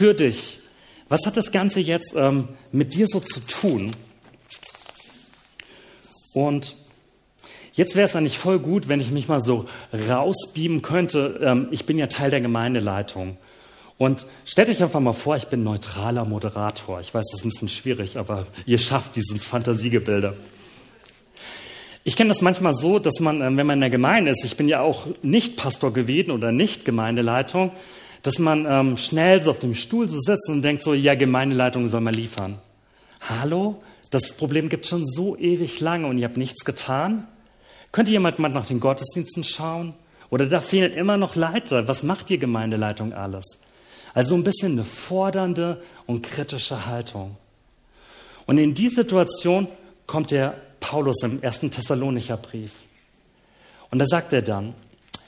für 0.00 0.14
dich. 0.14 0.58
Was 1.08 1.26
hat 1.26 1.36
das 1.36 1.50
Ganze 1.50 1.80
jetzt 1.80 2.14
ähm, 2.16 2.48
mit 2.70 2.94
dir 2.94 3.06
so 3.08 3.18
zu 3.18 3.40
tun? 3.40 3.90
Und 6.32 6.76
jetzt 7.72 7.96
wäre 7.96 8.06
es 8.06 8.14
eigentlich 8.14 8.38
voll 8.38 8.60
gut, 8.60 8.88
wenn 8.88 9.00
ich 9.00 9.10
mich 9.10 9.26
mal 9.26 9.40
so 9.40 9.68
rausbeamen 9.92 10.82
könnte. 10.82 11.40
Ähm, 11.42 11.68
ich 11.72 11.86
bin 11.86 11.98
ja 11.98 12.06
Teil 12.06 12.30
der 12.30 12.40
Gemeindeleitung. 12.40 13.36
Und 14.00 14.26
stellt 14.46 14.70
euch 14.70 14.82
einfach 14.82 14.98
mal 14.98 15.12
vor, 15.12 15.36
ich 15.36 15.48
bin 15.48 15.62
neutraler 15.62 16.24
Moderator. 16.24 17.00
Ich 17.00 17.12
weiß, 17.12 17.22
das 17.32 17.40
ist 17.40 17.44
ein 17.44 17.50
bisschen 17.50 17.68
schwierig, 17.68 18.16
aber 18.16 18.46
ihr 18.64 18.78
schafft 18.78 19.14
dieses 19.14 19.46
Fantasiegebilde. 19.46 20.34
Ich 22.02 22.16
kenne 22.16 22.28
das 22.28 22.40
manchmal 22.40 22.72
so, 22.72 22.98
dass 22.98 23.20
man, 23.20 23.42
ähm, 23.42 23.58
wenn 23.58 23.66
man 23.66 23.76
in 23.76 23.82
der 23.82 23.90
Gemeinde 23.90 24.30
ist, 24.30 24.42
ich 24.42 24.56
bin 24.56 24.68
ja 24.68 24.80
auch 24.80 25.06
nicht 25.20 25.58
Pastor 25.58 25.92
gewesen 25.92 26.30
oder 26.30 26.50
nicht 26.50 26.86
Gemeindeleitung, 26.86 27.72
dass 28.22 28.38
man 28.38 28.64
ähm, 28.66 28.96
schnell 28.96 29.38
so 29.38 29.50
auf 29.50 29.58
dem 29.58 29.74
Stuhl 29.74 30.08
so 30.08 30.18
sitzt 30.18 30.48
und 30.48 30.62
denkt 30.62 30.82
so, 30.82 30.94
ja, 30.94 31.14
Gemeindeleitung 31.14 31.86
soll 31.86 32.00
mal 32.00 32.14
liefern. 32.14 32.56
Hallo? 33.20 33.82
Das 34.08 34.34
Problem 34.34 34.70
gibt 34.70 34.86
schon 34.86 35.04
so 35.04 35.36
ewig 35.36 35.78
lange 35.80 36.06
und 36.06 36.16
ihr 36.16 36.24
habt 36.24 36.38
nichts 36.38 36.64
getan? 36.64 37.28
Könnte 37.92 38.12
jemand 38.12 38.38
mal 38.38 38.48
nach 38.48 38.66
den 38.66 38.80
Gottesdiensten 38.80 39.44
schauen? 39.44 39.92
Oder 40.30 40.46
da 40.46 40.60
fehlen 40.60 40.94
immer 40.94 41.18
noch 41.18 41.36
Leiter. 41.36 41.86
Was 41.86 42.02
macht 42.02 42.30
die 42.30 42.38
Gemeindeleitung 42.38 43.12
alles? 43.12 43.60
Also 44.14 44.34
ein 44.34 44.44
bisschen 44.44 44.72
eine 44.72 44.84
fordernde 44.84 45.82
und 46.06 46.22
kritische 46.22 46.86
Haltung. 46.86 47.36
Und 48.46 48.58
in 48.58 48.74
die 48.74 48.88
Situation 48.88 49.68
kommt 50.06 50.30
der 50.30 50.56
Paulus 50.80 51.22
im 51.22 51.42
ersten 51.42 51.70
Thessalonicher 51.70 52.36
Brief. 52.36 52.72
Und 53.90 53.98
da 53.98 54.06
sagt 54.06 54.32
er 54.32 54.42
dann, 54.42 54.74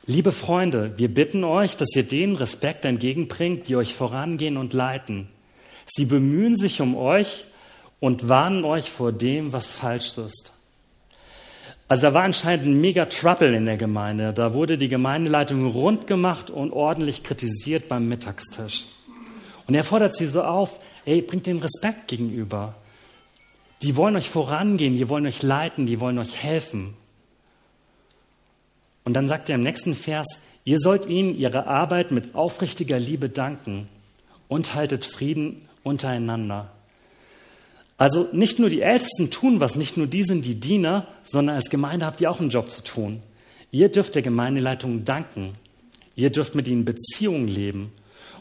Liebe 0.04 0.32
Freunde, 0.32 0.98
wir 0.98 1.14
bitten 1.14 1.44
euch, 1.44 1.76
dass 1.76 1.94
ihr 1.94 2.02
denen 2.02 2.34
Respekt 2.34 2.84
entgegenbringt, 2.84 3.68
die 3.68 3.76
euch 3.76 3.94
vorangehen 3.94 4.56
und 4.56 4.72
leiten. 4.72 5.28
Sie 5.86 6.06
bemühen 6.06 6.56
sich 6.56 6.80
um 6.80 6.96
euch 6.96 7.44
und 8.00 8.28
warnen 8.28 8.64
euch 8.64 8.90
vor 8.90 9.12
dem, 9.12 9.52
was 9.52 9.70
falsch 9.70 10.18
ist. 10.18 10.52
Also 11.92 12.06
da 12.06 12.14
war 12.14 12.22
anscheinend 12.22 12.64
ein 12.64 12.80
mega 12.80 13.04
Trouble 13.04 13.54
in 13.54 13.66
der 13.66 13.76
Gemeinde. 13.76 14.32
Da 14.32 14.54
wurde 14.54 14.78
die 14.78 14.88
Gemeindeleitung 14.88 15.66
rund 15.66 16.06
gemacht 16.06 16.48
und 16.48 16.72
ordentlich 16.72 17.22
kritisiert 17.22 17.86
beim 17.88 18.08
Mittagstisch. 18.08 18.86
Und 19.66 19.74
er 19.74 19.84
fordert 19.84 20.16
sie 20.16 20.26
so 20.26 20.42
auf, 20.42 20.80
ey, 21.04 21.20
bringt 21.20 21.44
den 21.46 21.58
Respekt 21.58 22.08
gegenüber. 22.08 22.76
Die 23.82 23.94
wollen 23.94 24.16
euch 24.16 24.30
vorangehen, 24.30 24.96
die 24.96 25.10
wollen 25.10 25.26
euch 25.26 25.42
leiten, 25.42 25.84
die 25.84 26.00
wollen 26.00 26.18
euch 26.18 26.42
helfen. 26.42 26.94
Und 29.04 29.12
dann 29.12 29.28
sagt 29.28 29.50
er 29.50 29.56
im 29.56 29.62
nächsten 29.62 29.94
Vers, 29.94 30.46
ihr 30.64 30.78
sollt 30.78 31.04
ihnen 31.04 31.36
ihre 31.36 31.66
Arbeit 31.66 32.10
mit 32.10 32.34
aufrichtiger 32.34 32.98
Liebe 32.98 33.28
danken 33.28 33.86
und 34.48 34.74
haltet 34.74 35.04
Frieden 35.04 35.68
untereinander. 35.82 36.70
Also 38.02 38.28
nicht 38.32 38.58
nur 38.58 38.68
die 38.68 38.80
Ältesten 38.80 39.30
tun 39.30 39.60
was, 39.60 39.76
nicht 39.76 39.96
nur 39.96 40.08
die 40.08 40.24
sind 40.24 40.44
die 40.44 40.56
Diener, 40.56 41.06
sondern 41.22 41.54
als 41.54 41.70
Gemeinde 41.70 42.04
habt 42.04 42.20
ihr 42.20 42.32
auch 42.32 42.40
einen 42.40 42.50
Job 42.50 42.68
zu 42.68 42.82
tun. 42.82 43.22
Ihr 43.70 43.90
dürft 43.90 44.16
der 44.16 44.22
Gemeindeleitung 44.22 45.04
danken. 45.04 45.54
Ihr 46.16 46.30
dürft 46.30 46.56
mit 46.56 46.66
ihnen 46.66 46.84
Beziehungen 46.84 47.46
leben. 47.46 47.92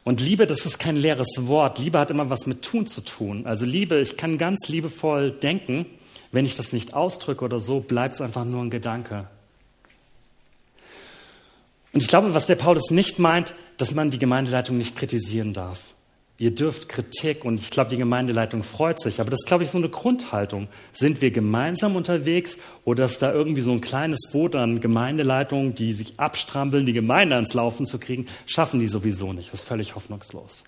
Und 0.03 0.19
Liebe, 0.19 0.47
das 0.47 0.65
ist 0.65 0.79
kein 0.79 0.95
leeres 0.95 1.27
Wort. 1.41 1.77
Liebe 1.77 1.99
hat 1.99 2.09
immer 2.09 2.31
was 2.31 2.47
mit 2.47 2.63
Tun 2.63 2.87
zu 2.87 3.01
tun. 3.01 3.45
Also 3.45 3.67
Liebe, 3.67 3.99
ich 4.01 4.17
kann 4.17 4.39
ganz 4.39 4.67
liebevoll 4.67 5.29
denken. 5.29 5.85
Wenn 6.31 6.45
ich 6.45 6.55
das 6.55 6.73
nicht 6.73 6.95
ausdrücke 6.95 7.45
oder 7.45 7.59
so, 7.59 7.81
bleibt 7.81 8.15
es 8.15 8.21
einfach 8.21 8.45
nur 8.45 8.63
ein 8.63 8.71
Gedanke. 8.71 9.27
Und 11.93 12.01
ich 12.01 12.07
glaube, 12.07 12.33
was 12.33 12.47
der 12.47 12.55
Paulus 12.55 12.89
nicht 12.89 13.19
meint, 13.19 13.53
dass 13.77 13.93
man 13.93 14.09
die 14.09 14.17
Gemeindeleitung 14.17 14.75
nicht 14.75 14.95
kritisieren 14.95 15.53
darf. 15.53 15.93
Ihr 16.41 16.49
dürft 16.49 16.89
Kritik 16.89 17.45
und 17.45 17.59
ich 17.59 17.69
glaube, 17.69 17.91
die 17.91 17.97
Gemeindeleitung 17.97 18.63
freut 18.63 18.99
sich. 18.99 19.21
Aber 19.21 19.29
das 19.29 19.41
ist, 19.41 19.45
glaube 19.45 19.63
ich, 19.63 19.69
so 19.69 19.77
eine 19.77 19.89
Grundhaltung. 19.89 20.69
Sind 20.91 21.21
wir 21.21 21.29
gemeinsam 21.29 21.95
unterwegs 21.95 22.57
oder 22.83 23.05
ist 23.05 23.21
da 23.21 23.31
irgendwie 23.31 23.61
so 23.61 23.71
ein 23.71 23.79
kleines 23.79 24.31
Boot 24.31 24.55
an 24.55 24.79
Gemeindeleitungen, 24.81 25.75
die 25.75 25.93
sich 25.93 26.19
abstrampeln, 26.19 26.87
die 26.87 26.93
Gemeinde 26.93 27.35
ans 27.35 27.53
Laufen 27.53 27.85
zu 27.85 27.99
kriegen? 27.99 28.25
Schaffen 28.47 28.79
die 28.79 28.87
sowieso 28.87 29.33
nicht. 29.33 29.53
Das 29.53 29.61
ist 29.61 29.67
völlig 29.67 29.93
hoffnungslos. 29.93 30.63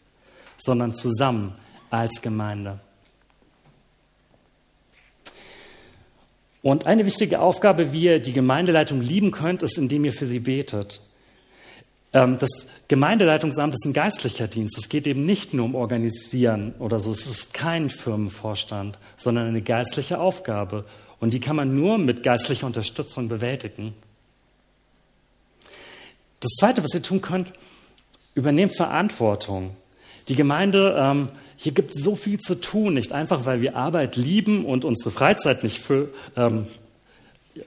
Sondern 0.59 0.93
zusammen 0.93 1.55
als 1.89 2.21
Gemeinde. 2.21 2.79
Und 6.61 6.85
eine 6.85 7.07
wichtige 7.07 7.39
Aufgabe, 7.39 7.91
wie 7.91 8.03
ihr 8.03 8.19
die 8.19 8.33
Gemeindeleitung 8.33 9.01
lieben 9.01 9.31
könnt, 9.31 9.63
ist, 9.63 9.79
indem 9.79 10.05
ihr 10.05 10.13
für 10.13 10.27
sie 10.27 10.39
betet. 10.39 11.01
Ähm, 12.13 12.37
das 12.39 12.67
Gemeindeleitungsamt 12.87 13.73
ist 13.73 13.85
ein 13.85 13.93
geistlicher 13.93 14.47
Dienst. 14.47 14.77
Es 14.77 14.89
geht 14.89 15.07
eben 15.07 15.25
nicht 15.25 15.53
nur 15.53 15.65
um 15.65 15.75
Organisieren 15.75 16.73
oder 16.79 16.99
so. 16.99 17.11
Es 17.11 17.25
ist 17.25 17.53
kein 17.53 17.89
Firmenvorstand, 17.89 18.99
sondern 19.17 19.47
eine 19.47 19.61
geistliche 19.61 20.19
Aufgabe. 20.19 20.85
Und 21.19 21.33
die 21.33 21.39
kann 21.39 21.55
man 21.55 21.75
nur 21.75 21.97
mit 21.97 22.21
geistlicher 22.23 22.67
Unterstützung 22.67 23.29
bewältigen. 23.29 23.93
Das 26.39 26.51
Zweite, 26.59 26.83
was 26.83 26.93
ihr 26.93 27.01
tun 27.01 27.21
könnt, 27.21 27.53
übernehmt 28.35 28.75
Verantwortung. 28.75 29.75
Die 30.27 30.35
Gemeinde, 30.35 30.95
ähm, 30.97 31.29
hier 31.55 31.71
gibt 31.71 31.95
es 31.95 32.03
so 32.03 32.15
viel 32.15 32.39
zu 32.39 32.55
tun, 32.55 32.93
nicht 32.93 33.13
einfach, 33.13 33.45
weil 33.45 33.61
wir 33.61 33.75
Arbeit 33.75 34.17
lieben 34.17 34.65
und 34.65 34.83
unsere 34.83 35.11
Freizeit 35.11 35.63
nicht 35.63 35.79
für, 35.79 36.09
ähm, 36.35 36.67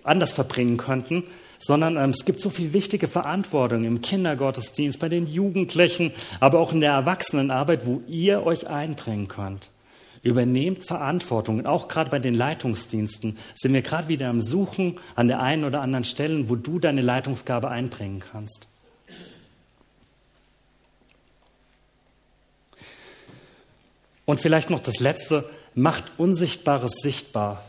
anders 0.02 0.32
verbringen 0.32 0.76
könnten, 0.76 1.24
sondern 1.58 1.96
ähm, 1.96 2.10
es 2.10 2.24
gibt 2.24 2.40
so 2.40 2.50
viel 2.50 2.72
wichtige 2.72 3.08
Verantwortung 3.08 3.84
im 3.84 4.00
Kindergottesdienst, 4.00 4.98
bei 5.00 5.08
den 5.08 5.26
Jugendlichen, 5.26 6.12
aber 6.40 6.60
auch 6.60 6.72
in 6.72 6.80
der 6.80 6.92
Erwachsenenarbeit, 6.92 7.86
wo 7.86 8.02
ihr 8.06 8.44
euch 8.44 8.68
einbringen 8.68 9.28
könnt. 9.28 9.70
Übernehmt 10.22 10.84
Verantwortung. 10.84 11.58
Und 11.58 11.66
auch 11.66 11.88
gerade 11.88 12.10
bei 12.10 12.18
den 12.18 12.34
Leitungsdiensten 12.34 13.36
sind 13.54 13.74
wir 13.74 13.82
gerade 13.82 14.08
wieder 14.08 14.28
am 14.28 14.40
Suchen 14.40 14.98
an 15.14 15.28
der 15.28 15.40
einen 15.40 15.64
oder 15.64 15.82
anderen 15.82 16.04
Stelle, 16.04 16.48
wo 16.48 16.56
du 16.56 16.78
deine 16.78 17.00
Leitungsgabe 17.00 17.68
einbringen 17.68 18.20
kannst. 18.20 18.66
Und 24.24 24.40
vielleicht 24.40 24.70
noch 24.70 24.80
das 24.80 24.98
Letzte, 24.98 25.48
macht 25.74 26.04
Unsichtbares 26.18 26.92
sichtbar. 27.00 27.64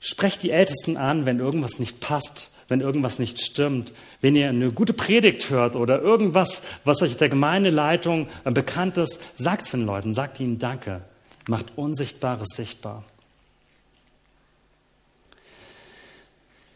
Sprecht 0.00 0.42
die 0.42 0.50
Ältesten 0.50 0.96
an, 0.96 1.26
wenn 1.26 1.40
irgendwas 1.40 1.78
nicht 1.78 2.00
passt, 2.00 2.49
wenn 2.70 2.80
irgendwas 2.80 3.18
nicht 3.18 3.40
stimmt. 3.40 3.92
Wenn 4.20 4.36
ihr 4.36 4.48
eine 4.48 4.70
gute 4.70 4.92
Predigt 4.92 5.50
hört 5.50 5.74
oder 5.74 6.00
irgendwas, 6.00 6.62
was 6.84 7.02
euch 7.02 7.16
der 7.16 7.28
Gemeindeleitung 7.28 8.28
bekannt 8.44 8.96
ist, 8.96 9.20
sagt 9.36 9.62
es 9.62 9.72
den 9.72 9.84
Leuten, 9.84 10.14
sagt 10.14 10.40
ihnen 10.40 10.58
Danke. 10.58 11.02
Macht 11.48 11.66
Unsichtbares 11.74 12.48
sichtbar. 12.54 13.04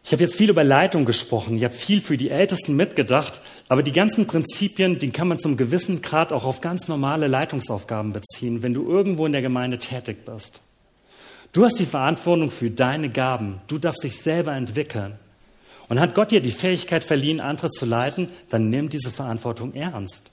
Ich 0.02 0.12
habe 0.12 0.22
jetzt 0.22 0.37
viel 0.37 0.50
über 0.50 0.64
Leitung 0.64 1.07
gesprochen, 1.07 1.57
ich 1.57 1.64
habe 1.64 1.72
viel 1.72 2.02
für 2.02 2.18
die 2.18 2.28
Ältesten 2.28 2.76
mitgedacht, 2.76 3.40
aber 3.68 3.83
die 3.83 3.92
ganzen 3.92 4.26
Prinzipien, 4.26 4.98
die 4.98 5.11
kann 5.11 5.28
man 5.28 5.38
zum 5.38 5.57
gewissen 5.57 6.02
Grad 6.02 6.30
auch 6.30 6.44
auf 6.44 6.61
ganz 6.61 6.88
normale 6.88 7.26
Leitungsaufgaben 7.26 8.12
beziehen, 8.12 8.62
wenn 8.62 8.74
du 8.74 8.87
irgendwo 8.87 9.24
in 9.24 9.33
der 9.33 9.40
Gemeinde 9.40 9.78
tätig 9.78 10.26
bist. 10.26 10.61
Du 11.52 11.64
hast 11.64 11.78
die 11.78 11.87
Verantwortung 11.87 12.50
für 12.50 12.68
deine 12.68 13.09
Gaben, 13.09 13.61
du 13.68 13.78
darfst 13.78 14.02
dich 14.02 14.20
selber 14.20 14.52
entwickeln. 14.54 15.18
Und 15.88 16.00
hat 16.00 16.14
Gott 16.14 16.30
dir 16.30 16.40
die 16.40 16.50
Fähigkeit 16.50 17.04
verliehen, 17.04 17.40
andere 17.40 17.70
zu 17.70 17.84
leiten, 17.84 18.28
dann 18.50 18.70
nimm 18.70 18.88
diese 18.88 19.10
Verantwortung 19.10 19.74
ernst. 19.74 20.30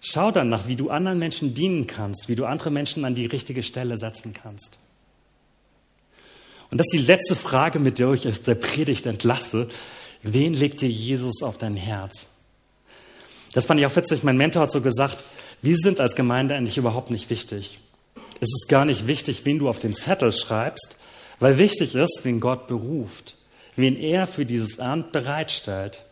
Schau 0.00 0.30
danach, 0.30 0.66
wie 0.66 0.76
du 0.76 0.90
anderen 0.90 1.18
Menschen 1.18 1.54
dienen 1.54 1.86
kannst, 1.86 2.28
wie 2.28 2.34
du 2.34 2.44
andere 2.44 2.70
Menschen 2.70 3.04
an 3.04 3.14
die 3.14 3.26
richtige 3.26 3.62
Stelle 3.62 3.98
setzen 3.98 4.32
kannst. 4.32 4.78
Und 6.70 6.78
das 6.78 6.86
ist 6.86 7.00
die 7.00 7.06
letzte 7.06 7.34
Frage, 7.34 7.78
mit 7.78 7.98
der 7.98 8.12
ich 8.12 8.26
euch 8.26 8.42
der 8.42 8.54
Predigt 8.54 9.06
entlasse. 9.06 9.68
Wen 10.22 10.52
legt 10.52 10.80
dir 10.80 10.88
Jesus 10.88 11.42
auf 11.42 11.58
dein 11.58 11.76
Herz? 11.76 12.28
Das 13.54 13.66
fand 13.66 13.80
ich 13.80 13.86
auch 13.86 13.96
witzig. 13.96 14.22
Mein 14.22 14.36
Mentor 14.36 14.62
hat 14.62 14.72
so 14.72 14.80
gesagt, 14.80 15.24
wir 15.62 15.76
sind 15.76 16.00
als 16.00 16.14
Gemeinde 16.14 16.54
eigentlich 16.54 16.76
überhaupt 16.76 17.10
nicht 17.10 17.30
wichtig. 17.30 17.80
Es 18.40 18.48
ist 18.48 18.68
gar 18.68 18.84
nicht 18.84 19.06
wichtig, 19.06 19.44
wen 19.44 19.58
du 19.58 19.68
auf 19.68 19.78
den 19.78 19.96
Zettel 19.96 20.32
schreibst, 20.32 20.96
weil 21.40 21.58
wichtig 21.58 21.94
ist, 21.94 22.20
wen 22.22 22.40
Gott 22.40 22.66
beruft, 22.68 23.34
wen 23.78 23.96
er 23.96 24.26
für 24.26 24.44
dieses 24.44 24.78
Amt 24.78 25.12
bereitstellt. 25.12 26.02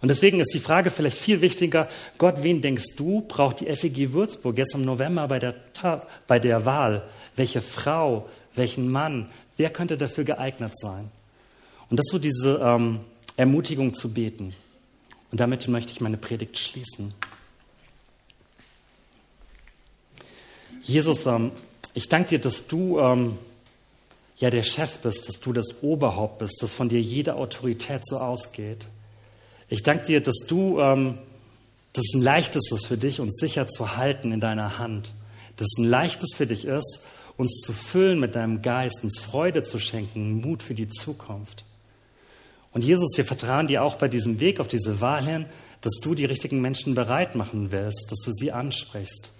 Und 0.00 0.08
deswegen 0.08 0.40
ist 0.40 0.54
die 0.54 0.60
Frage 0.60 0.90
vielleicht 0.90 1.18
viel 1.18 1.42
wichtiger, 1.42 1.88
Gott, 2.16 2.42
wen 2.42 2.62
denkst 2.62 2.96
du, 2.96 3.20
braucht 3.20 3.60
die 3.60 3.66
FEG 3.66 4.14
Würzburg 4.14 4.56
jetzt 4.56 4.74
im 4.74 4.84
November 4.84 5.28
bei 5.28 5.38
der, 5.38 5.54
bei 6.26 6.38
der 6.38 6.64
Wahl? 6.64 7.02
Welche 7.36 7.60
Frau, 7.60 8.28
welchen 8.54 8.90
Mann, 8.90 9.28
Wer 9.60 9.68
könnte 9.68 9.98
dafür 9.98 10.24
geeignet 10.24 10.72
sein? 10.74 11.10
Und 11.90 11.98
das 11.98 12.06
ist 12.06 12.12
so 12.12 12.18
diese 12.18 12.62
ähm, 12.64 13.00
Ermutigung 13.36 13.92
zu 13.92 14.14
beten. 14.14 14.54
Und 15.30 15.38
damit 15.38 15.68
möchte 15.68 15.92
ich 15.92 16.00
meine 16.00 16.16
Predigt 16.16 16.58
schließen. 16.58 17.12
Jesus, 20.80 21.26
ähm, 21.26 21.52
ich 21.92 22.08
danke 22.08 22.30
dir, 22.30 22.38
dass 22.38 22.68
du 22.68 22.98
ähm, 23.00 23.36
ja 24.40 24.50
der 24.50 24.62
Chef 24.62 24.98
bist, 24.98 25.28
dass 25.28 25.38
du 25.40 25.52
das 25.52 25.82
Oberhaupt 25.82 26.38
bist, 26.38 26.62
dass 26.62 26.74
von 26.74 26.88
dir 26.88 27.00
jede 27.00 27.36
Autorität 27.36 28.06
so 28.06 28.18
ausgeht. 28.18 28.88
Ich 29.68 29.82
danke 29.82 30.06
dir, 30.06 30.20
dass 30.20 30.38
du, 30.48 30.80
ähm, 30.80 31.18
dass 31.92 32.04
es 32.08 32.14
ein 32.14 32.22
leichtes 32.22 32.72
ist 32.72 32.86
für 32.86 32.96
dich, 32.96 33.20
uns 33.20 33.38
sicher 33.38 33.68
zu 33.68 33.96
halten 33.96 34.32
in 34.32 34.40
deiner 34.40 34.78
Hand. 34.78 35.12
Dass 35.56 35.66
es 35.66 35.78
ein 35.78 35.88
leichtes 35.88 36.30
für 36.34 36.46
dich 36.46 36.64
ist, 36.64 37.04
uns 37.36 37.60
zu 37.60 37.72
füllen 37.72 38.18
mit 38.18 38.34
deinem 38.34 38.62
Geist, 38.62 39.04
uns 39.04 39.20
Freude 39.20 39.62
zu 39.62 39.78
schenken, 39.78 40.40
Mut 40.40 40.62
für 40.62 40.74
die 40.74 40.88
Zukunft. 40.88 41.64
Und 42.72 42.82
Jesus, 42.82 43.10
wir 43.16 43.24
vertrauen 43.24 43.66
dir 43.66 43.82
auch 43.82 43.96
bei 43.96 44.08
diesem 44.08 44.40
Weg 44.40 44.58
auf 44.58 44.68
diese 44.68 45.00
Wahl 45.00 45.24
hin, 45.24 45.46
dass 45.82 45.94
du 46.02 46.14
die 46.14 46.24
richtigen 46.24 46.60
Menschen 46.60 46.94
bereit 46.94 47.34
machen 47.34 47.72
willst, 47.72 48.10
dass 48.10 48.20
du 48.24 48.32
sie 48.32 48.52
ansprichst. 48.52 49.30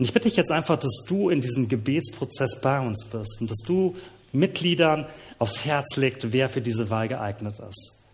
Und 0.00 0.06
ich 0.06 0.14
bitte 0.14 0.28
dich 0.28 0.36
jetzt 0.38 0.50
einfach, 0.50 0.78
dass 0.78 1.04
du 1.06 1.28
in 1.28 1.42
diesem 1.42 1.68
Gebetsprozess 1.68 2.58
bei 2.62 2.80
uns 2.80 3.04
bist 3.04 3.36
und 3.42 3.50
dass 3.50 3.58
du 3.58 3.94
Mitgliedern 4.32 5.06
aufs 5.38 5.66
Herz 5.66 5.98
legst, 5.98 6.32
wer 6.32 6.48
für 6.48 6.62
diese 6.62 6.88
Wahl 6.88 7.06
geeignet 7.06 7.58
ist. 7.58 8.06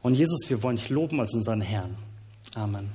Und 0.00 0.14
Jesus, 0.14 0.48
wir 0.48 0.62
wollen 0.62 0.76
dich 0.76 0.88
loben 0.88 1.20
als 1.20 1.34
unseren 1.34 1.60
Herrn. 1.60 1.98
Amen. 2.54 2.88